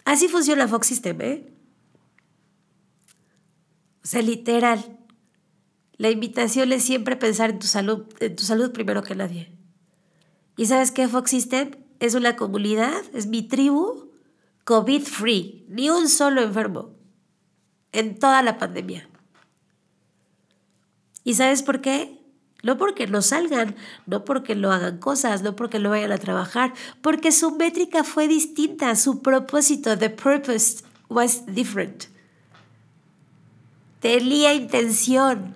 Así 0.04 0.28
funciona 0.28 0.68
Fox 0.68 0.86
System, 0.86 1.20
¿eh? 1.20 1.52
O 4.02 4.06
sea, 4.06 4.22
literal. 4.22 4.98
La 5.96 6.10
invitación 6.10 6.72
es 6.72 6.82
siempre 6.82 7.16
pensar 7.16 7.50
en 7.50 7.58
tu 7.58 7.66
salud, 7.66 8.06
en 8.20 8.34
tu 8.34 8.44
salud 8.44 8.72
primero 8.72 9.02
que 9.02 9.14
nadie. 9.14 9.52
¿Y 10.56 10.66
sabes 10.66 10.90
qué 10.90 11.06
Fox 11.08 11.30
System? 11.30 11.72
Es 12.00 12.14
una 12.14 12.36
comunidad, 12.36 13.02
es 13.12 13.26
mi 13.26 13.42
tribu, 13.42 14.10
COVID 14.64 15.02
free, 15.02 15.66
ni 15.68 15.90
un 15.90 16.08
solo 16.08 16.42
enfermo 16.42 16.94
en 17.92 18.18
toda 18.18 18.42
la 18.42 18.56
pandemia. 18.56 19.08
¿Y 21.24 21.34
sabes 21.34 21.62
por 21.62 21.80
qué? 21.80 22.19
No 22.62 22.76
porque 22.76 23.06
no 23.06 23.22
salgan, 23.22 23.74
no 24.06 24.24
porque 24.24 24.54
no 24.54 24.72
hagan 24.72 24.98
cosas, 24.98 25.42
no 25.42 25.56
porque 25.56 25.78
no 25.78 25.90
vayan 25.90 26.12
a 26.12 26.18
trabajar, 26.18 26.74
porque 27.00 27.32
su 27.32 27.52
métrica 27.52 28.04
fue 28.04 28.28
distinta, 28.28 28.94
su 28.96 29.22
propósito, 29.22 29.96
the 29.96 30.10
purpose 30.10 30.84
was 31.08 31.46
different. 31.46 32.04
Tenía 34.00 34.54
intención. 34.54 35.54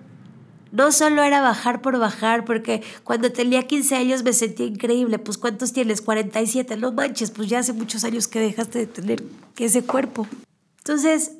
No 0.71 0.91
solo 0.91 1.23
era 1.23 1.41
bajar 1.41 1.81
por 1.81 1.97
bajar, 1.97 2.43
porque 2.43 2.83
cuando 3.03 3.31
tenía 3.31 3.63
15 3.65 3.95
años 3.95 4.23
me 4.23 4.33
sentía 4.33 4.65
increíble. 4.65 5.19
Pues 5.19 5.37
¿cuántos 5.37 5.71
tienes? 5.71 6.01
47. 6.01 6.75
No 6.75 6.91
manches, 6.91 7.31
pues 7.31 7.47
ya 7.47 7.59
hace 7.59 7.71
muchos 7.71 8.03
años 8.03 8.27
que 8.27 8.39
dejaste 8.39 8.79
de 8.79 8.87
tener 8.87 9.23
ese 9.57 9.83
cuerpo. 9.83 10.27
Entonces, 10.79 11.31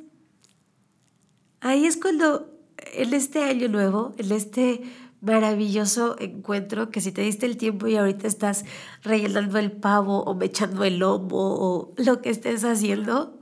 ahí 1.60 1.86
es 1.86 1.98
cuando 1.98 2.50
en 2.94 3.14
este 3.14 3.44
año 3.44 3.68
nuevo, 3.68 4.14
en 4.18 4.32
este 4.32 4.82
maravilloso 5.26 6.16
encuentro 6.20 6.90
que 6.90 7.02
si 7.02 7.12
te 7.12 7.22
diste 7.22 7.46
el 7.46 7.58
tiempo 7.58 7.88
y 7.88 7.96
ahorita 7.96 8.28
estás 8.28 8.64
rellenando 9.04 9.58
el 9.58 9.72
pavo 9.72 10.24
o 10.24 10.36
mechando 10.36 10.84
el 10.84 11.00
lomo 11.00 11.30
o 11.32 11.94
lo 11.98 12.22
que 12.22 12.30
estés 12.30 12.64
haciendo, 12.64 13.40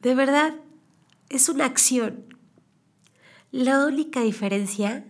de 0.00 0.14
verdad 0.14 0.54
es 1.28 1.48
una 1.48 1.64
acción. 1.64 2.26
La 3.50 3.86
única 3.86 4.20
diferencia 4.20 5.04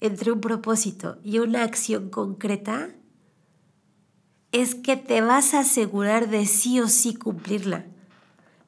entre 0.00 0.32
un 0.32 0.40
propósito 0.40 1.18
y 1.22 1.38
una 1.38 1.62
acción 1.62 2.08
concreta 2.08 2.94
es 4.52 4.74
que 4.74 4.96
te 4.96 5.20
vas 5.20 5.54
a 5.54 5.60
asegurar 5.60 6.28
de 6.28 6.46
sí 6.46 6.80
o 6.80 6.88
sí 6.88 7.14
cumplirla, 7.14 7.86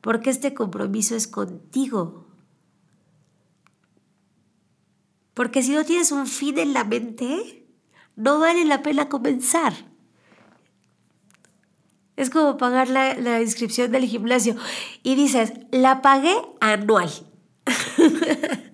porque 0.00 0.30
este 0.30 0.54
compromiso 0.54 1.16
es 1.16 1.26
contigo. 1.26 2.21
Porque 5.34 5.62
si 5.62 5.72
no 5.72 5.84
tienes 5.84 6.12
un 6.12 6.26
fin 6.26 6.58
en 6.58 6.72
la 6.72 6.84
mente, 6.84 7.66
no 8.16 8.38
vale 8.38 8.64
la 8.64 8.82
pena 8.82 9.08
comenzar. 9.08 9.72
Es 12.16 12.28
como 12.30 12.56
pagar 12.56 12.88
la, 12.88 13.14
la 13.14 13.40
inscripción 13.40 13.90
del 13.90 14.04
gimnasio 14.04 14.56
y 15.02 15.14
dices, 15.14 15.52
la 15.70 16.02
pagué 16.02 16.34
anual. 16.60 17.10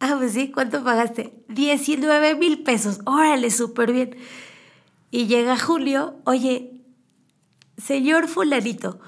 Ah, 0.00 0.14
pues 0.16 0.32
sí, 0.32 0.52
¿cuánto 0.52 0.84
pagaste? 0.84 1.34
19 1.48 2.36
mil 2.36 2.62
pesos. 2.62 3.00
Órale, 3.04 3.50
súper 3.50 3.92
bien. 3.92 4.16
Y 5.10 5.26
llega 5.26 5.58
Julio, 5.58 6.20
oye, 6.24 6.84
señor 7.76 8.28
fulanito, 8.28 9.00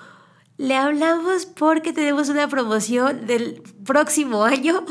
le 0.61 0.77
hablamos 0.77 1.47
porque 1.47 1.93
tenemos 1.93 2.29
una 2.29 2.47
promoción 2.49 3.27
del 3.27 3.63
próximo 3.85 4.45
año. 4.45 4.85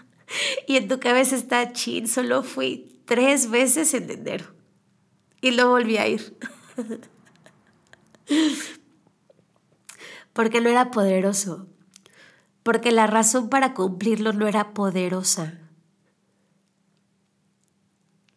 y 0.66 0.76
en 0.76 0.88
tu 0.88 0.98
cabeza 0.98 1.36
está 1.36 1.72
chin, 1.72 2.08
solo 2.08 2.42
fui 2.42 3.02
tres 3.04 3.50
veces 3.50 3.92
en 3.94 4.10
enero. 4.10 4.46
Y 5.40 5.50
no 5.50 5.68
volví 5.68 5.98
a 5.98 6.08
ir. 6.08 6.36
porque 10.32 10.60
no 10.60 10.70
era 10.70 10.90
poderoso 10.90 11.66
porque 12.62 12.92
la 12.92 13.06
razón 13.06 13.48
para 13.48 13.74
cumplirlo 13.74 14.32
no 14.32 14.46
era 14.46 14.72
poderosa. 14.72 15.58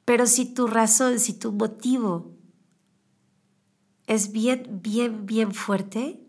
Pero 0.04 0.26
si 0.26 0.46
tu 0.46 0.68
razón, 0.68 1.20
si 1.20 1.34
tu 1.34 1.52
motivo 1.52 2.32
es 4.08 4.32
bien, 4.32 4.82
bien, 4.82 5.26
bien 5.26 5.54
fuerte, 5.54 6.25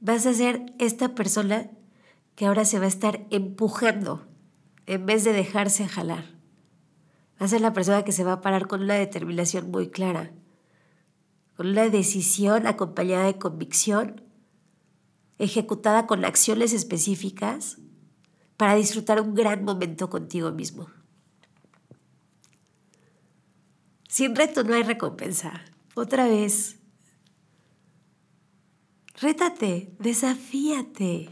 vas 0.00 0.26
a 0.26 0.34
ser 0.34 0.74
esta 0.78 1.14
persona 1.14 1.70
que 2.34 2.46
ahora 2.46 2.64
se 2.64 2.78
va 2.78 2.84
a 2.84 2.88
estar 2.88 3.26
empujando 3.30 4.26
en 4.86 5.06
vez 5.06 5.24
de 5.24 5.32
dejarse 5.32 5.88
jalar. 5.88 6.24
Va 7.40 7.46
a 7.46 7.48
ser 7.48 7.60
la 7.60 7.72
persona 7.72 8.04
que 8.04 8.12
se 8.12 8.24
va 8.24 8.34
a 8.34 8.40
parar 8.40 8.66
con 8.66 8.82
una 8.82 8.94
determinación 8.94 9.70
muy 9.70 9.90
clara, 9.90 10.32
con 11.56 11.68
una 11.68 11.88
decisión 11.88 12.66
acompañada 12.66 13.26
de 13.26 13.38
convicción 13.38 14.22
ejecutada 15.38 16.06
con 16.06 16.24
acciones 16.24 16.72
específicas 16.72 17.78
para 18.56 18.74
disfrutar 18.74 19.20
un 19.20 19.34
gran 19.34 19.64
momento 19.64 20.10
contigo 20.10 20.50
mismo. 20.50 20.88
Sin 24.08 24.34
reto 24.34 24.64
no 24.64 24.74
hay 24.74 24.82
recompensa. 24.82 25.64
Otra 25.94 26.26
vez. 26.26 26.77
Rétate, 29.20 29.96
desafíate. 29.98 31.28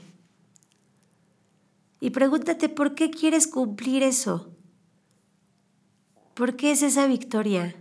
Y 2.01 2.11
pregúntate 2.11 2.69
por 2.69 2.95
qué 2.95 3.11
quieres 3.11 3.47
cumplir 3.47 4.03
eso. 4.03 4.51
¿Por 6.35 6.57
qué 6.57 6.73
es 6.73 6.83
esa 6.83 7.07
victoria? 7.07 7.77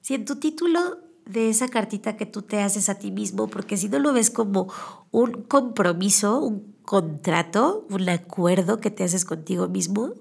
Si 0.00 0.14
en 0.14 0.24
tu 0.24 0.36
título 0.36 0.98
de 1.24 1.48
esa 1.48 1.66
cartita 1.66 2.16
que 2.16 2.24
tú 2.24 2.42
te 2.42 2.62
haces 2.62 2.88
a 2.88 3.00
ti 3.00 3.10
mismo, 3.10 3.48
porque 3.48 3.76
si 3.76 3.88
no 3.88 3.98
lo 3.98 4.12
ves 4.12 4.30
como 4.30 4.72
un 5.10 5.42
compromiso, 5.42 6.38
un 6.38 6.76
contrato, 6.82 7.84
un 7.90 8.08
acuerdo 8.08 8.80
que 8.80 8.92
te 8.92 9.02
haces 9.02 9.24
contigo 9.24 9.66
mismo, 9.66 10.12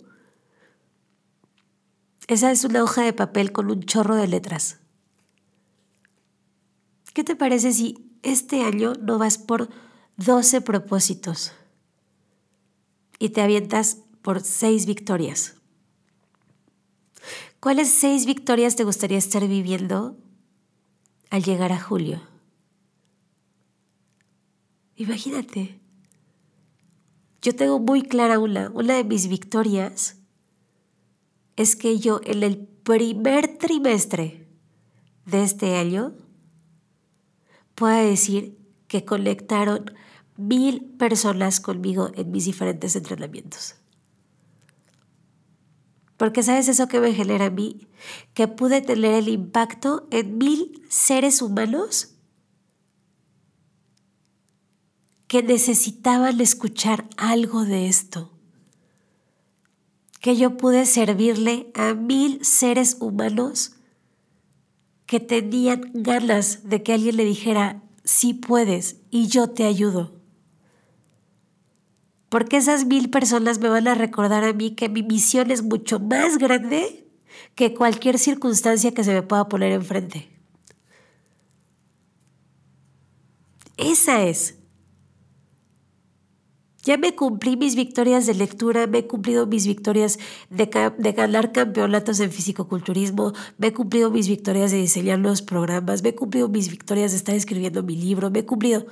esa 2.27 2.51
es 2.51 2.65
una 2.65 2.83
hoja 2.83 3.03
de 3.03 3.13
papel 3.13 3.51
con 3.51 3.69
un 3.69 3.83
chorro 3.83 4.15
de 4.15 4.27
letras. 4.27 4.79
¿Qué 7.15 7.23
te 7.23 7.35
parece 7.35 7.73
si 7.73 8.11
este 8.21 8.61
año 8.61 8.93
no 9.01 9.17
vas 9.17 9.39
por 9.39 9.69
12 10.17 10.61
propósitos 10.61 11.53
y 13.17 13.29
te 13.29 13.41
avientas 13.41 14.01
por 14.21 14.41
6 14.41 14.85
victorias? 14.85 15.55
¿Cuáles 17.59 17.89
seis 17.89 18.27
victorias 18.27 18.75
te 18.75 18.83
gustaría 18.83 19.17
estar 19.17 19.47
viviendo 19.47 20.17
al 21.31 21.43
llegar 21.43 21.71
a 21.71 21.81
julio. 21.81 22.21
Imagínate. 24.95 25.79
Yo 27.41 27.55
tengo 27.55 27.79
muy 27.79 28.03
clara 28.03 28.39
una, 28.39 28.69
una 28.69 28.95
de 28.95 29.03
mis 29.03 29.27
victorias 29.27 30.17
es 31.55 31.75
que 31.75 31.97
yo 31.97 32.21
en 32.23 32.43
el 32.43 32.57
primer 32.57 33.57
trimestre 33.57 34.47
de 35.25 35.43
este 35.43 35.75
año 35.75 36.13
pueda 37.75 37.97
decir 37.97 38.57
que 38.87 39.05
conectaron 39.05 39.91
mil 40.37 40.83
personas 40.97 41.59
conmigo 41.59 42.11
en 42.15 42.31
mis 42.31 42.45
diferentes 42.45 42.95
entrenamientos. 42.95 43.75
Porque 46.17 46.43
sabes 46.43 46.69
eso 46.69 46.87
que 46.87 47.01
me 47.01 47.13
genera 47.13 47.45
a 47.45 47.49
mí, 47.49 47.87
que 48.33 48.47
pude 48.47 48.81
tener 48.81 49.13
el 49.13 49.27
impacto 49.27 50.07
en 50.11 50.37
mil 50.37 50.81
seres 50.89 51.41
humanos 51.41 52.15
que 55.27 55.43
necesitaban 55.43 56.39
escuchar 56.39 57.09
algo 57.17 57.65
de 57.65 57.87
esto. 57.87 58.31
Que 60.21 60.37
yo 60.37 60.55
pude 60.55 60.85
servirle 60.85 61.71
a 61.75 61.93
mil 61.93 62.43
seres 62.45 62.97
humanos 62.99 63.74
que 65.05 65.19
tenían 65.19 65.91
ganas 65.93 66.67
de 66.69 66.83
que 66.83 66.93
alguien 66.93 67.17
le 67.17 67.25
dijera, 67.25 67.83
sí 68.03 68.33
puedes 68.33 68.97
y 69.11 69.27
yo 69.27 69.49
te 69.49 69.65
ayudo 69.65 70.15
porque 72.35 72.57
esas 72.57 72.83
mil 72.83 73.09
personas 73.09 73.59
me 73.59 73.69
van 73.69 73.87
a 73.87 73.95
recordar 73.95 74.43
a 74.43 74.51
mí 74.51 74.71
que 74.71 74.89
mi 74.89 75.03
misión 75.03 75.51
es 75.51 75.63
mucho 75.63 76.01
más 76.01 76.37
grande 76.37 77.07
que 77.55 77.73
cualquier 77.73 78.19
circunstancia 78.19 78.93
que 78.93 79.05
se 79.05 79.13
me 79.13 79.21
pueda 79.21 79.47
poner 79.47 79.71
enfrente. 79.71 80.27
Esa 83.77 84.23
es. 84.23 84.55
Ya 86.85 86.97
me 86.97 87.15
cumplí 87.15 87.57
mis 87.57 87.75
victorias 87.75 88.27
de 88.27 88.35
lectura, 88.35 88.85
me 88.85 88.99
he 88.99 89.07
cumplido 89.07 89.47
mis 89.47 89.65
victorias 89.65 90.19
de, 90.51 90.67
ganar 91.13 91.51
campeonatos 91.51 92.19
en 92.19 92.31
fisicoculturismo, 92.31 93.33
me 93.57 93.67
he 93.67 93.73
cumplido 93.73 94.11
mis 94.11 94.27
victorias 94.27 94.69
de 94.69 94.77
diseñar 94.77 95.17
los 95.17 95.41
programas, 95.41 96.03
me 96.03 96.09
he 96.09 96.15
cumplido 96.15 96.47
mis 96.47 96.69
victorias 96.69 97.11
de 97.11 97.17
estar 97.17 97.33
escribiendo 97.33 97.81
mi 97.81 97.95
libro, 97.95 98.29
me 98.29 98.39
he 98.39 98.45
cumplido. 98.45 98.85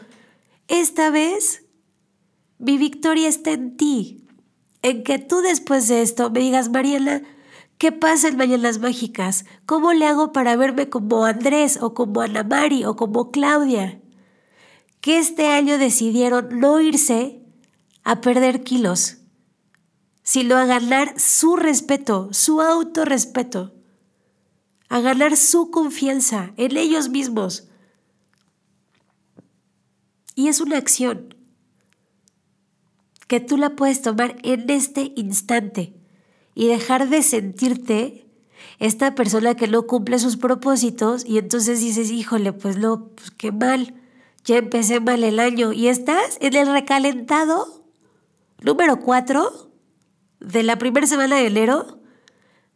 Esta 0.67 1.12
vez 1.12 1.65
mi 2.58 2.79
victoria 2.79 3.29
está 3.29 3.51
en 3.51 3.77
ti, 3.77 4.25
en 4.82 5.03
que 5.03 5.19
tú 5.19 5.41
después 5.41 5.88
de 5.88 6.01
esto 6.01 6.32
me 6.32 6.39
digas, 6.39 6.71
Mariela, 6.71 7.21
¿qué 7.77 7.91
pasa 7.91 8.27
en 8.27 8.38
Mañanas 8.38 8.79
Mágicas? 8.79 9.45
¿Cómo 9.67 9.93
le 9.93 10.08
hago 10.08 10.32
para 10.32 10.56
verme 10.56 10.89
como 10.89 11.25
Andrés 11.25 11.77
o 11.79 11.93
como 11.93 12.21
Ana 12.21 12.41
Mari 12.41 12.86
o 12.86 12.95
como 12.95 13.29
Claudia? 13.29 14.01
Que 14.99 15.19
este 15.19 15.45
año 15.45 15.77
decidieron 15.77 16.60
no 16.60 16.82
irse 16.82 17.42
a 18.04 18.22
perder 18.22 18.63
kilos, 18.63 19.18
sino 20.24 20.58
a 20.58 20.66
ganar 20.66 21.20
su 21.20 21.56
respeto, 21.56 22.30
su 22.32 22.62
autorrespeto, 22.62 23.74
a 24.89 25.00
ganar 25.00 25.38
su 25.38 25.72
confianza 25.72 26.54
en 26.58 26.78
ellos 26.78 27.10
mismos. 27.10 27.68
Y 30.36 30.48
es 30.48 30.62
una 30.62 30.78
acción 30.78 31.36
que 33.28 33.39
tú 33.39 33.58
la 33.58 33.76
puedes 33.76 34.02
tomar 34.02 34.38
en 34.44 34.70
este 34.70 35.13
instante 35.16 35.96
y 36.56 36.68
dejar 36.68 37.10
de 37.10 37.24
sentirte 37.24 38.28
esta 38.80 39.16
persona 39.16 39.56
que 39.56 39.68
no 39.68 39.88
cumple 39.88 40.20
sus 40.20 40.38
propósitos 40.38 41.26
y 41.26 41.38
entonces 41.38 41.80
dices, 41.80 42.12
híjole, 42.12 42.54
pues 42.54 42.78
no, 42.78 43.10
pues 43.10 43.32
qué 43.32 43.52
mal, 43.52 43.96
ya 44.44 44.58
empecé 44.58 45.00
mal 45.00 45.24
el 45.24 45.39
año 45.39 45.74
y 45.74 45.88
estás 45.88 46.38
en 46.42 46.56
el 46.56 46.68
recalentado 46.72 47.83
número 48.63 48.99
cuatro 48.99 49.71
de 50.39 50.63
la 50.63 50.78
primera 50.78 51.06
semana 51.08 51.36
de 51.36 51.47
enero 51.47 51.99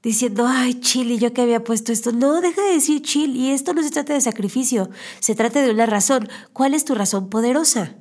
diciendo, 0.04 0.46
ay, 0.48 0.80
chill, 0.80 1.12
y 1.12 1.18
yo 1.18 1.34
que 1.34 1.42
había 1.42 1.64
puesto 1.64 1.92
esto. 1.92 2.12
No, 2.12 2.40
deja 2.40 2.62
de 2.62 2.74
decir 2.74 3.02
chill, 3.02 3.36
y 3.36 3.52
esto 3.52 3.74
no 3.74 3.84
se 3.84 3.92
trata 3.92 4.14
de 4.14 4.22
sacrificio, 4.22 4.90
se 5.20 5.36
trata 5.36 5.62
de 5.62 5.72
una 5.72 5.86
razón. 5.86 6.30
¿Cuál 6.54 6.74
es 6.74 6.86
tu 6.86 6.96
razón 6.96 7.30
poderosa? 7.30 7.96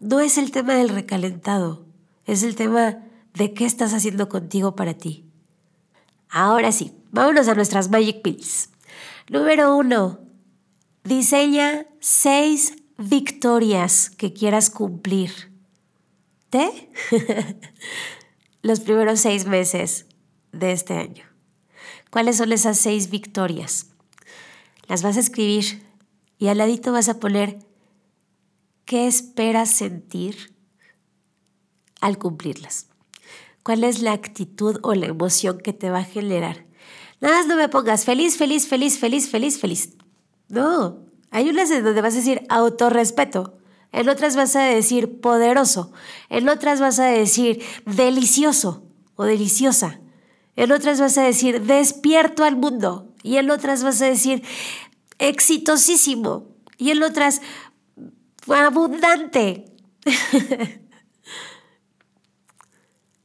No 0.00 0.20
es 0.20 0.38
el 0.38 0.50
tema 0.50 0.74
del 0.74 0.90
recalentado, 0.90 1.86
es 2.24 2.42
el 2.42 2.56
tema 2.56 3.04
de 3.34 3.54
qué 3.54 3.64
estás 3.64 3.94
haciendo 3.94 4.28
contigo 4.28 4.76
para 4.76 4.94
ti. 4.94 5.24
Ahora 6.28 6.72
sí, 6.72 6.92
vámonos 7.10 7.48
a 7.48 7.54
nuestras 7.54 7.90
Magic 7.90 8.22
Pills. 8.22 8.70
Número 9.30 9.76
uno, 9.76 10.20
diseña 11.04 11.86
seis 12.00 12.76
victorias 12.98 14.10
que 14.10 14.32
quieras 14.32 14.68
cumplir. 14.68 15.30
¿Te? 16.50 16.90
Los 18.62 18.80
primeros 18.80 19.20
seis 19.20 19.46
meses 19.46 20.06
de 20.52 20.72
este 20.72 20.94
año. 20.94 21.24
¿Cuáles 22.10 22.36
son 22.36 22.52
esas 22.52 22.78
seis 22.78 23.08
victorias? 23.08 23.86
Las 24.88 25.02
vas 25.02 25.16
a 25.16 25.20
escribir 25.20 25.82
y 26.38 26.48
al 26.48 26.58
ladito 26.58 26.92
vas 26.92 27.08
a 27.08 27.20
poner 27.20 27.58
qué 28.84 29.06
esperas 29.06 29.70
sentir 29.70 30.54
al 32.00 32.18
cumplirlas. 32.18 32.88
¿Cuál 33.62 33.84
es 33.84 34.00
la 34.00 34.12
actitud 34.12 34.78
o 34.82 34.94
la 34.94 35.06
emoción 35.06 35.58
que 35.58 35.72
te 35.72 35.90
va 35.90 35.98
a 35.98 36.04
generar? 36.04 36.66
Nada 37.20 37.36
más 37.36 37.46
no 37.46 37.56
me 37.56 37.68
pongas 37.68 38.04
feliz, 38.04 38.36
feliz, 38.36 38.66
feliz, 38.66 38.98
feliz, 38.98 39.28
feliz, 39.28 39.60
feliz. 39.60 39.96
No, 40.48 41.07
hay 41.30 41.48
unas 41.48 41.70
en 41.70 41.84
donde 41.84 42.00
vas 42.00 42.14
a 42.14 42.18
decir 42.18 42.42
autorrespeto, 42.48 43.58
en 43.92 44.08
otras 44.08 44.36
vas 44.36 44.54
a 44.56 44.62
decir 44.62 45.20
poderoso, 45.20 45.92
en 46.28 46.48
otras 46.48 46.80
vas 46.80 46.98
a 46.98 47.06
decir 47.06 47.62
delicioso 47.86 48.84
o 49.16 49.24
deliciosa, 49.24 50.00
en 50.56 50.72
otras 50.72 51.00
vas 51.00 51.16
a 51.18 51.22
decir 51.22 51.62
despierto 51.62 52.44
al 52.44 52.56
mundo 52.56 53.14
y 53.22 53.36
en 53.36 53.50
otras 53.50 53.82
vas 53.82 54.02
a 54.02 54.06
decir 54.06 54.42
exitosísimo 55.18 56.48
y 56.76 56.90
en 56.90 57.02
otras 57.02 57.40
abundante. 58.46 59.76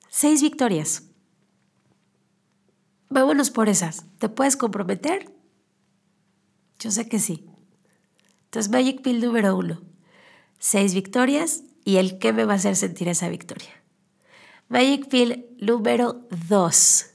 Seis 0.10 0.42
victorias. 0.42 1.04
Vámonos 3.10 3.52
por 3.52 3.70
esas. 3.70 4.06
¿Te 4.20 4.30
puedes 4.30 4.58
comprometer? 4.58 5.32
Yo 6.80 6.92
sé 6.92 7.08
que 7.08 7.20
sí. 7.20 7.48
Entonces, 8.54 8.72
Magic 8.72 9.02
Pill 9.02 9.20
número 9.20 9.58
uno. 9.58 9.82
Seis 10.60 10.94
victorias 10.94 11.64
y 11.84 11.96
el 11.96 12.20
qué 12.20 12.34
me 12.34 12.46
va 12.46 12.54
a 12.54 12.58
hacer 12.58 12.76
sentir 12.76 13.08
esa 13.08 13.28
victoria. 13.28 13.72
Magic 14.70 15.08
Pill 15.08 15.48
número 15.58 16.28
dos. 16.50 17.08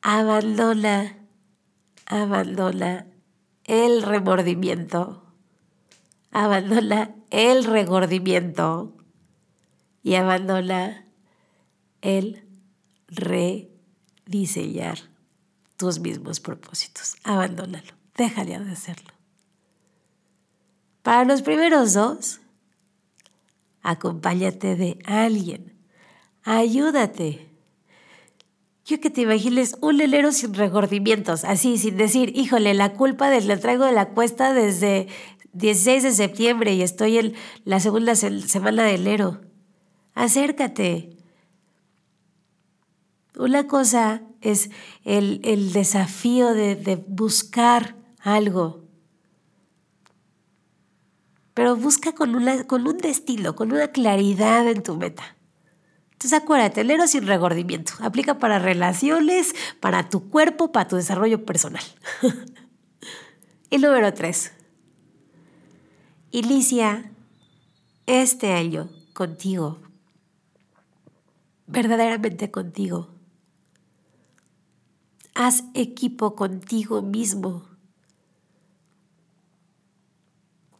Abandona, 0.00 1.18
abandona 2.06 3.08
el 3.64 4.00
remordimiento. 4.00 5.22
Abandona 6.30 7.14
el 7.28 7.64
regordimiento 7.64 8.96
y 10.02 10.14
abandona 10.14 11.04
el 12.00 12.48
rediseñar 13.08 14.98
tus 15.76 16.00
mismos 16.00 16.40
propósitos. 16.40 17.16
Abandónalo, 17.22 17.92
déjale 18.16 18.58
de 18.58 18.72
hacerlo. 18.72 19.11
Para 21.02 21.24
los 21.24 21.42
primeros 21.42 21.94
dos, 21.94 22.40
acompáñate 23.82 24.76
de 24.76 24.98
alguien, 25.04 25.74
ayúdate. 26.44 27.48
Yo 28.84 29.00
que 29.00 29.10
te 29.10 29.22
imagines 29.22 29.76
un 29.80 29.98
lelero 29.98 30.32
sin 30.32 30.54
regordimientos, 30.54 31.44
así, 31.44 31.78
sin 31.78 31.96
decir, 31.96 32.36
híjole, 32.36 32.74
la 32.74 32.94
culpa 32.94 33.30
de, 33.30 33.40
la 33.40 33.58
traigo 33.58 33.84
de 33.84 33.92
la 33.92 34.10
cuesta 34.10 34.52
desde 34.52 35.08
16 35.52 36.04
de 36.04 36.12
septiembre 36.12 36.74
y 36.74 36.82
estoy 36.82 37.18
en 37.18 37.34
la 37.64 37.80
segunda 37.80 38.14
semana 38.14 38.84
de 38.84 38.94
enero. 38.94 39.40
Acércate. 40.14 41.16
Una 43.36 43.66
cosa 43.66 44.22
es 44.40 44.70
el, 45.04 45.40
el 45.44 45.72
desafío 45.72 46.54
de, 46.54 46.76
de 46.76 46.96
buscar 46.96 47.96
algo 48.20 48.81
busca 51.76 52.12
con, 52.12 52.34
con 52.66 52.86
un 52.86 52.98
destino, 52.98 53.54
con 53.54 53.72
una 53.72 53.88
claridad 53.88 54.68
en 54.68 54.82
tu 54.82 54.96
meta. 54.96 55.36
Entonces 56.22 56.40
acuérdate, 56.40 56.82
el 56.82 57.08
sin 57.08 57.26
regordimiento. 57.26 57.94
Aplica 58.00 58.38
para 58.38 58.60
relaciones, 58.60 59.54
para 59.80 60.08
tu 60.08 60.30
cuerpo, 60.30 60.70
para 60.70 60.86
tu 60.86 60.94
desarrollo 60.94 61.44
personal. 61.44 61.82
y 63.70 63.78
número 63.78 64.14
tres. 64.14 64.52
Inicia 66.30 67.10
este 68.06 68.52
año 68.52 68.88
contigo. 69.14 69.78
Verdaderamente 71.66 72.52
contigo. 72.52 73.08
Haz 75.34 75.64
equipo 75.74 76.36
contigo 76.36 77.02
mismo. 77.02 77.71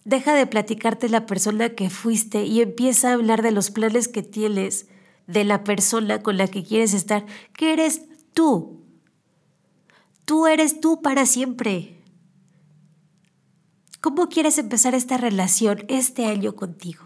Deja 0.04 0.34
de 0.34 0.46
platicarte 0.46 1.08
la 1.08 1.26
persona 1.26 1.70
que 1.70 1.88
fuiste 1.88 2.44
y 2.44 2.60
empieza 2.60 3.10
a 3.10 3.12
hablar 3.14 3.42
de 3.42 3.52
los 3.52 3.70
planes 3.70 4.08
que 4.08 4.22
tienes, 4.22 4.88
de 5.26 5.44
la 5.44 5.62
persona 5.62 6.22
con 6.22 6.36
la 6.36 6.48
que 6.48 6.64
quieres 6.64 6.92
estar, 6.92 7.24
que 7.56 7.72
eres 7.72 8.02
tú. 8.32 8.84
Tú 10.24 10.46
eres 10.46 10.80
tú 10.80 11.02
para 11.02 11.26
siempre. 11.26 12.02
¿Cómo 14.00 14.28
quieres 14.28 14.58
empezar 14.58 14.94
esta 14.96 15.16
relación 15.16 15.84
este 15.88 16.26
año 16.26 16.56
contigo? 16.56 17.04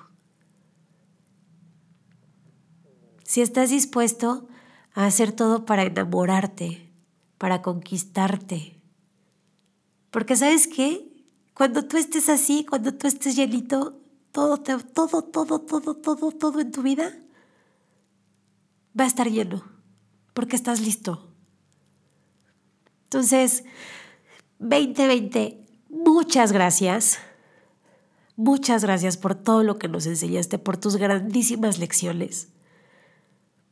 Si 3.25 3.43
estás 3.43 3.69
dispuesto 3.69 4.49
a 4.95 5.05
hacer 5.05 5.33
todo 5.33 5.67
para 5.67 5.83
enamorarte, 5.83 6.91
para 7.37 7.61
conquistarte. 7.61 8.81
Porque 10.11 10.37
sabes 10.37 10.67
qué? 10.69 11.06
Cuando 11.57 11.87
tú 11.87 11.97
estés 11.97 12.29
así, 12.29 12.67
cuando 12.67 12.93
tú 12.93 13.07
estés 13.07 13.35
llenito, 13.35 13.99
todo, 14.31 14.59
todo, 14.59 14.83
todo, 14.83 15.23
todo, 15.23 15.59
todo, 15.97 16.31
todo 16.33 16.61
en 16.61 16.71
tu 16.71 16.83
vida 16.83 17.19
va 18.99 19.05
a 19.05 19.07
estar 19.07 19.31
lleno, 19.31 19.65
porque 20.35 20.55
estás 20.55 20.83
listo. 20.83 21.33
Entonces, 23.05 23.65
2020, 24.59 25.67
muchas 25.89 26.53
gracias. 26.53 27.21
Muchas 28.37 28.83
gracias 28.85 29.17
por 29.17 29.35
todo 29.35 29.63
lo 29.63 29.79
que 29.79 29.89
nos 29.89 30.05
enseñaste, 30.05 30.59
por 30.59 30.77
tus 30.77 30.97
grandísimas 30.97 31.79
lecciones. 31.79 32.49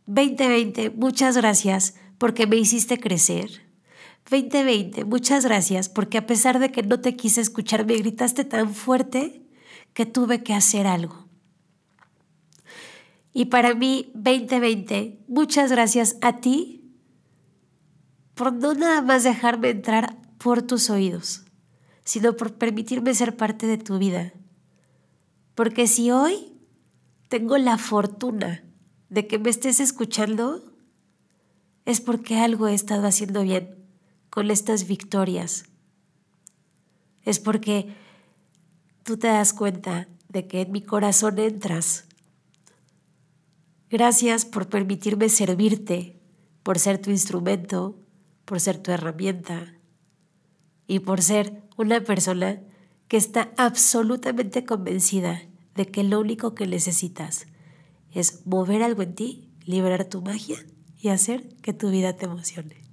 2020, 0.07 0.89
muchas 0.89 1.37
gracias 1.37 1.97
porque 2.17 2.47
me 2.47 2.57
hiciste 2.57 2.99
crecer. 2.99 3.64
2020, 4.31 5.05
muchas 5.05 5.45
gracias 5.45 5.89
porque 5.89 6.19
a 6.19 6.27
pesar 6.27 6.59
de 6.59 6.73
que 6.73 6.83
no 6.83 7.01
te 7.01 7.15
quise 7.15 7.41
escuchar, 7.41 7.85
me 7.85 7.97
gritaste 7.97 8.45
tan 8.45 8.75
fuerte 8.75 9.43
que 9.93 10.07
tuve 10.07 10.43
que 10.43 10.55
hacer 10.55 10.87
algo. 10.87 11.29
Y 13.33 13.47
para 13.47 13.75
mí, 13.75 14.11
2020, 14.15 15.25
muchas 15.29 15.71
gracias 15.71 16.17
a 16.23 16.41
ti 16.41 16.81
por 18.35 18.53
no 18.53 18.75
nada 18.75 19.03
más 19.03 19.25
dejarme 19.25 19.71
entrar 19.71 20.17
por 20.39 20.63
tus 20.63 20.89
oídos, 20.89 21.45
sino 22.05 22.37
por 22.37 22.55
permitirme 22.55 23.15
ser 23.15 23.37
parte 23.37 23.67
de 23.67 23.79
tu 23.79 23.99
vida. 23.99 24.33
Porque 25.55 25.87
si 25.87 26.11
hoy 26.11 26.53
tengo 27.29 27.59
la 27.59 27.77
fortuna 27.77 28.65
de 29.09 29.27
que 29.27 29.39
me 29.39 29.51
estés 29.51 29.81
escuchando, 29.81 30.73
es 31.85 32.01
porque 32.01 32.39
algo 32.39 32.69
he 32.69 32.75
estado 32.75 33.07
haciendo 33.07 33.43
bien 33.43 33.84
con 34.35 34.51
estas 34.51 34.89
victorias. 34.89 35.67
Es 37.23 37.39
porque 37.39 37.95
tú 39.05 39.17
te 39.17 39.29
das 39.29 39.53
cuenta 39.53 40.09
de 40.29 40.49
que 40.49 40.63
en 40.63 40.73
mi 40.73 40.83
corazón 40.83 41.39
entras. 41.39 42.07
Gracias 43.89 44.45
por 44.45 44.69
permitirme 44.69 45.29
servirte, 45.29 46.19
por 46.65 46.81
ser 46.81 47.01
tu 47.01 47.13
instrumento, 47.13 47.97
por 48.45 48.59
ser 48.59 48.79
tu 48.79 48.91
herramienta 48.91 49.79
y 50.89 50.99
por 50.99 51.23
ser 51.23 51.63
una 51.77 52.01
persona 52.01 52.61
que 53.07 53.19
está 53.19 53.53
absolutamente 53.57 54.65
convencida 54.65 55.43
de 55.77 55.87
que 55.87 56.03
lo 56.03 56.19
único 56.19 56.57
que 56.57 56.67
necesitas 56.67 57.47
es 58.11 58.45
mover 58.47 58.83
algo 58.83 59.03
en 59.03 59.15
ti, 59.15 59.53
liberar 59.65 60.07
tu 60.07 60.23
magia 60.23 60.59
y 61.01 61.11
hacer 61.11 61.55
que 61.63 61.73
tu 61.73 61.89
vida 61.91 62.17
te 62.17 62.25
emocione. 62.25 62.84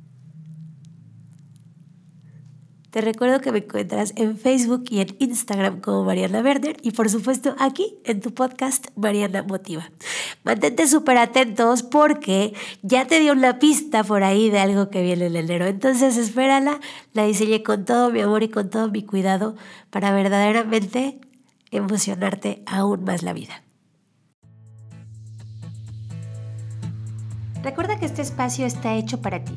Te 2.91 2.99
recuerdo 2.99 3.39
que 3.39 3.53
me 3.53 3.59
encuentras 3.59 4.11
en 4.17 4.37
Facebook 4.37 4.83
y 4.89 4.99
en 4.99 5.15
Instagram 5.19 5.79
como 5.79 6.03
Mariana 6.03 6.41
Werner 6.41 6.75
y 6.81 6.91
por 6.91 7.09
supuesto 7.09 7.55
aquí 7.57 7.95
en 8.03 8.19
tu 8.19 8.33
podcast 8.33 8.87
Mariana 8.97 9.43
Motiva. 9.43 9.89
Mantente 10.43 10.85
súper 10.87 11.17
atentos 11.17 11.83
porque 11.83 12.53
ya 12.81 13.07
te 13.07 13.21
di 13.21 13.29
una 13.29 13.59
pista 13.59 14.03
por 14.03 14.23
ahí 14.23 14.49
de 14.49 14.59
algo 14.59 14.89
que 14.89 15.01
viene 15.03 15.27
en 15.27 15.37
enero. 15.37 15.67
Entonces 15.67 16.17
espérala, 16.17 16.81
la 17.13 17.23
diseñé 17.23 17.63
con 17.63 17.85
todo 17.85 18.11
mi 18.11 18.19
amor 18.19 18.43
y 18.43 18.49
con 18.49 18.69
todo 18.69 18.91
mi 18.91 19.03
cuidado 19.03 19.55
para 19.89 20.11
verdaderamente 20.11 21.21
emocionarte 21.71 22.61
aún 22.65 23.05
más 23.05 23.23
la 23.23 23.31
vida. 23.31 23.63
Recuerda 27.63 27.97
que 27.97 28.05
este 28.05 28.21
espacio 28.21 28.65
está 28.65 28.95
hecho 28.95 29.21
para 29.21 29.45
ti. 29.45 29.53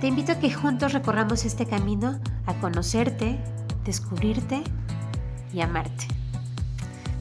Te 0.00 0.06
invito 0.06 0.32
a 0.32 0.36
que 0.36 0.50
juntos 0.50 0.94
recorramos 0.94 1.44
este 1.44 1.66
camino 1.66 2.18
a 2.46 2.54
conocerte, 2.54 3.38
descubrirte 3.84 4.62
y 5.52 5.60
amarte. 5.60 6.06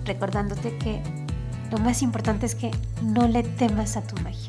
Recordándote 0.05 0.77
que 0.77 1.03
lo 1.71 1.77
más 1.79 2.01
importante 2.01 2.45
es 2.45 2.55
que 2.55 2.71
no 3.03 3.27
le 3.27 3.43
temas 3.43 3.97
a 3.97 4.01
tu 4.03 4.15
magia. 4.23 4.48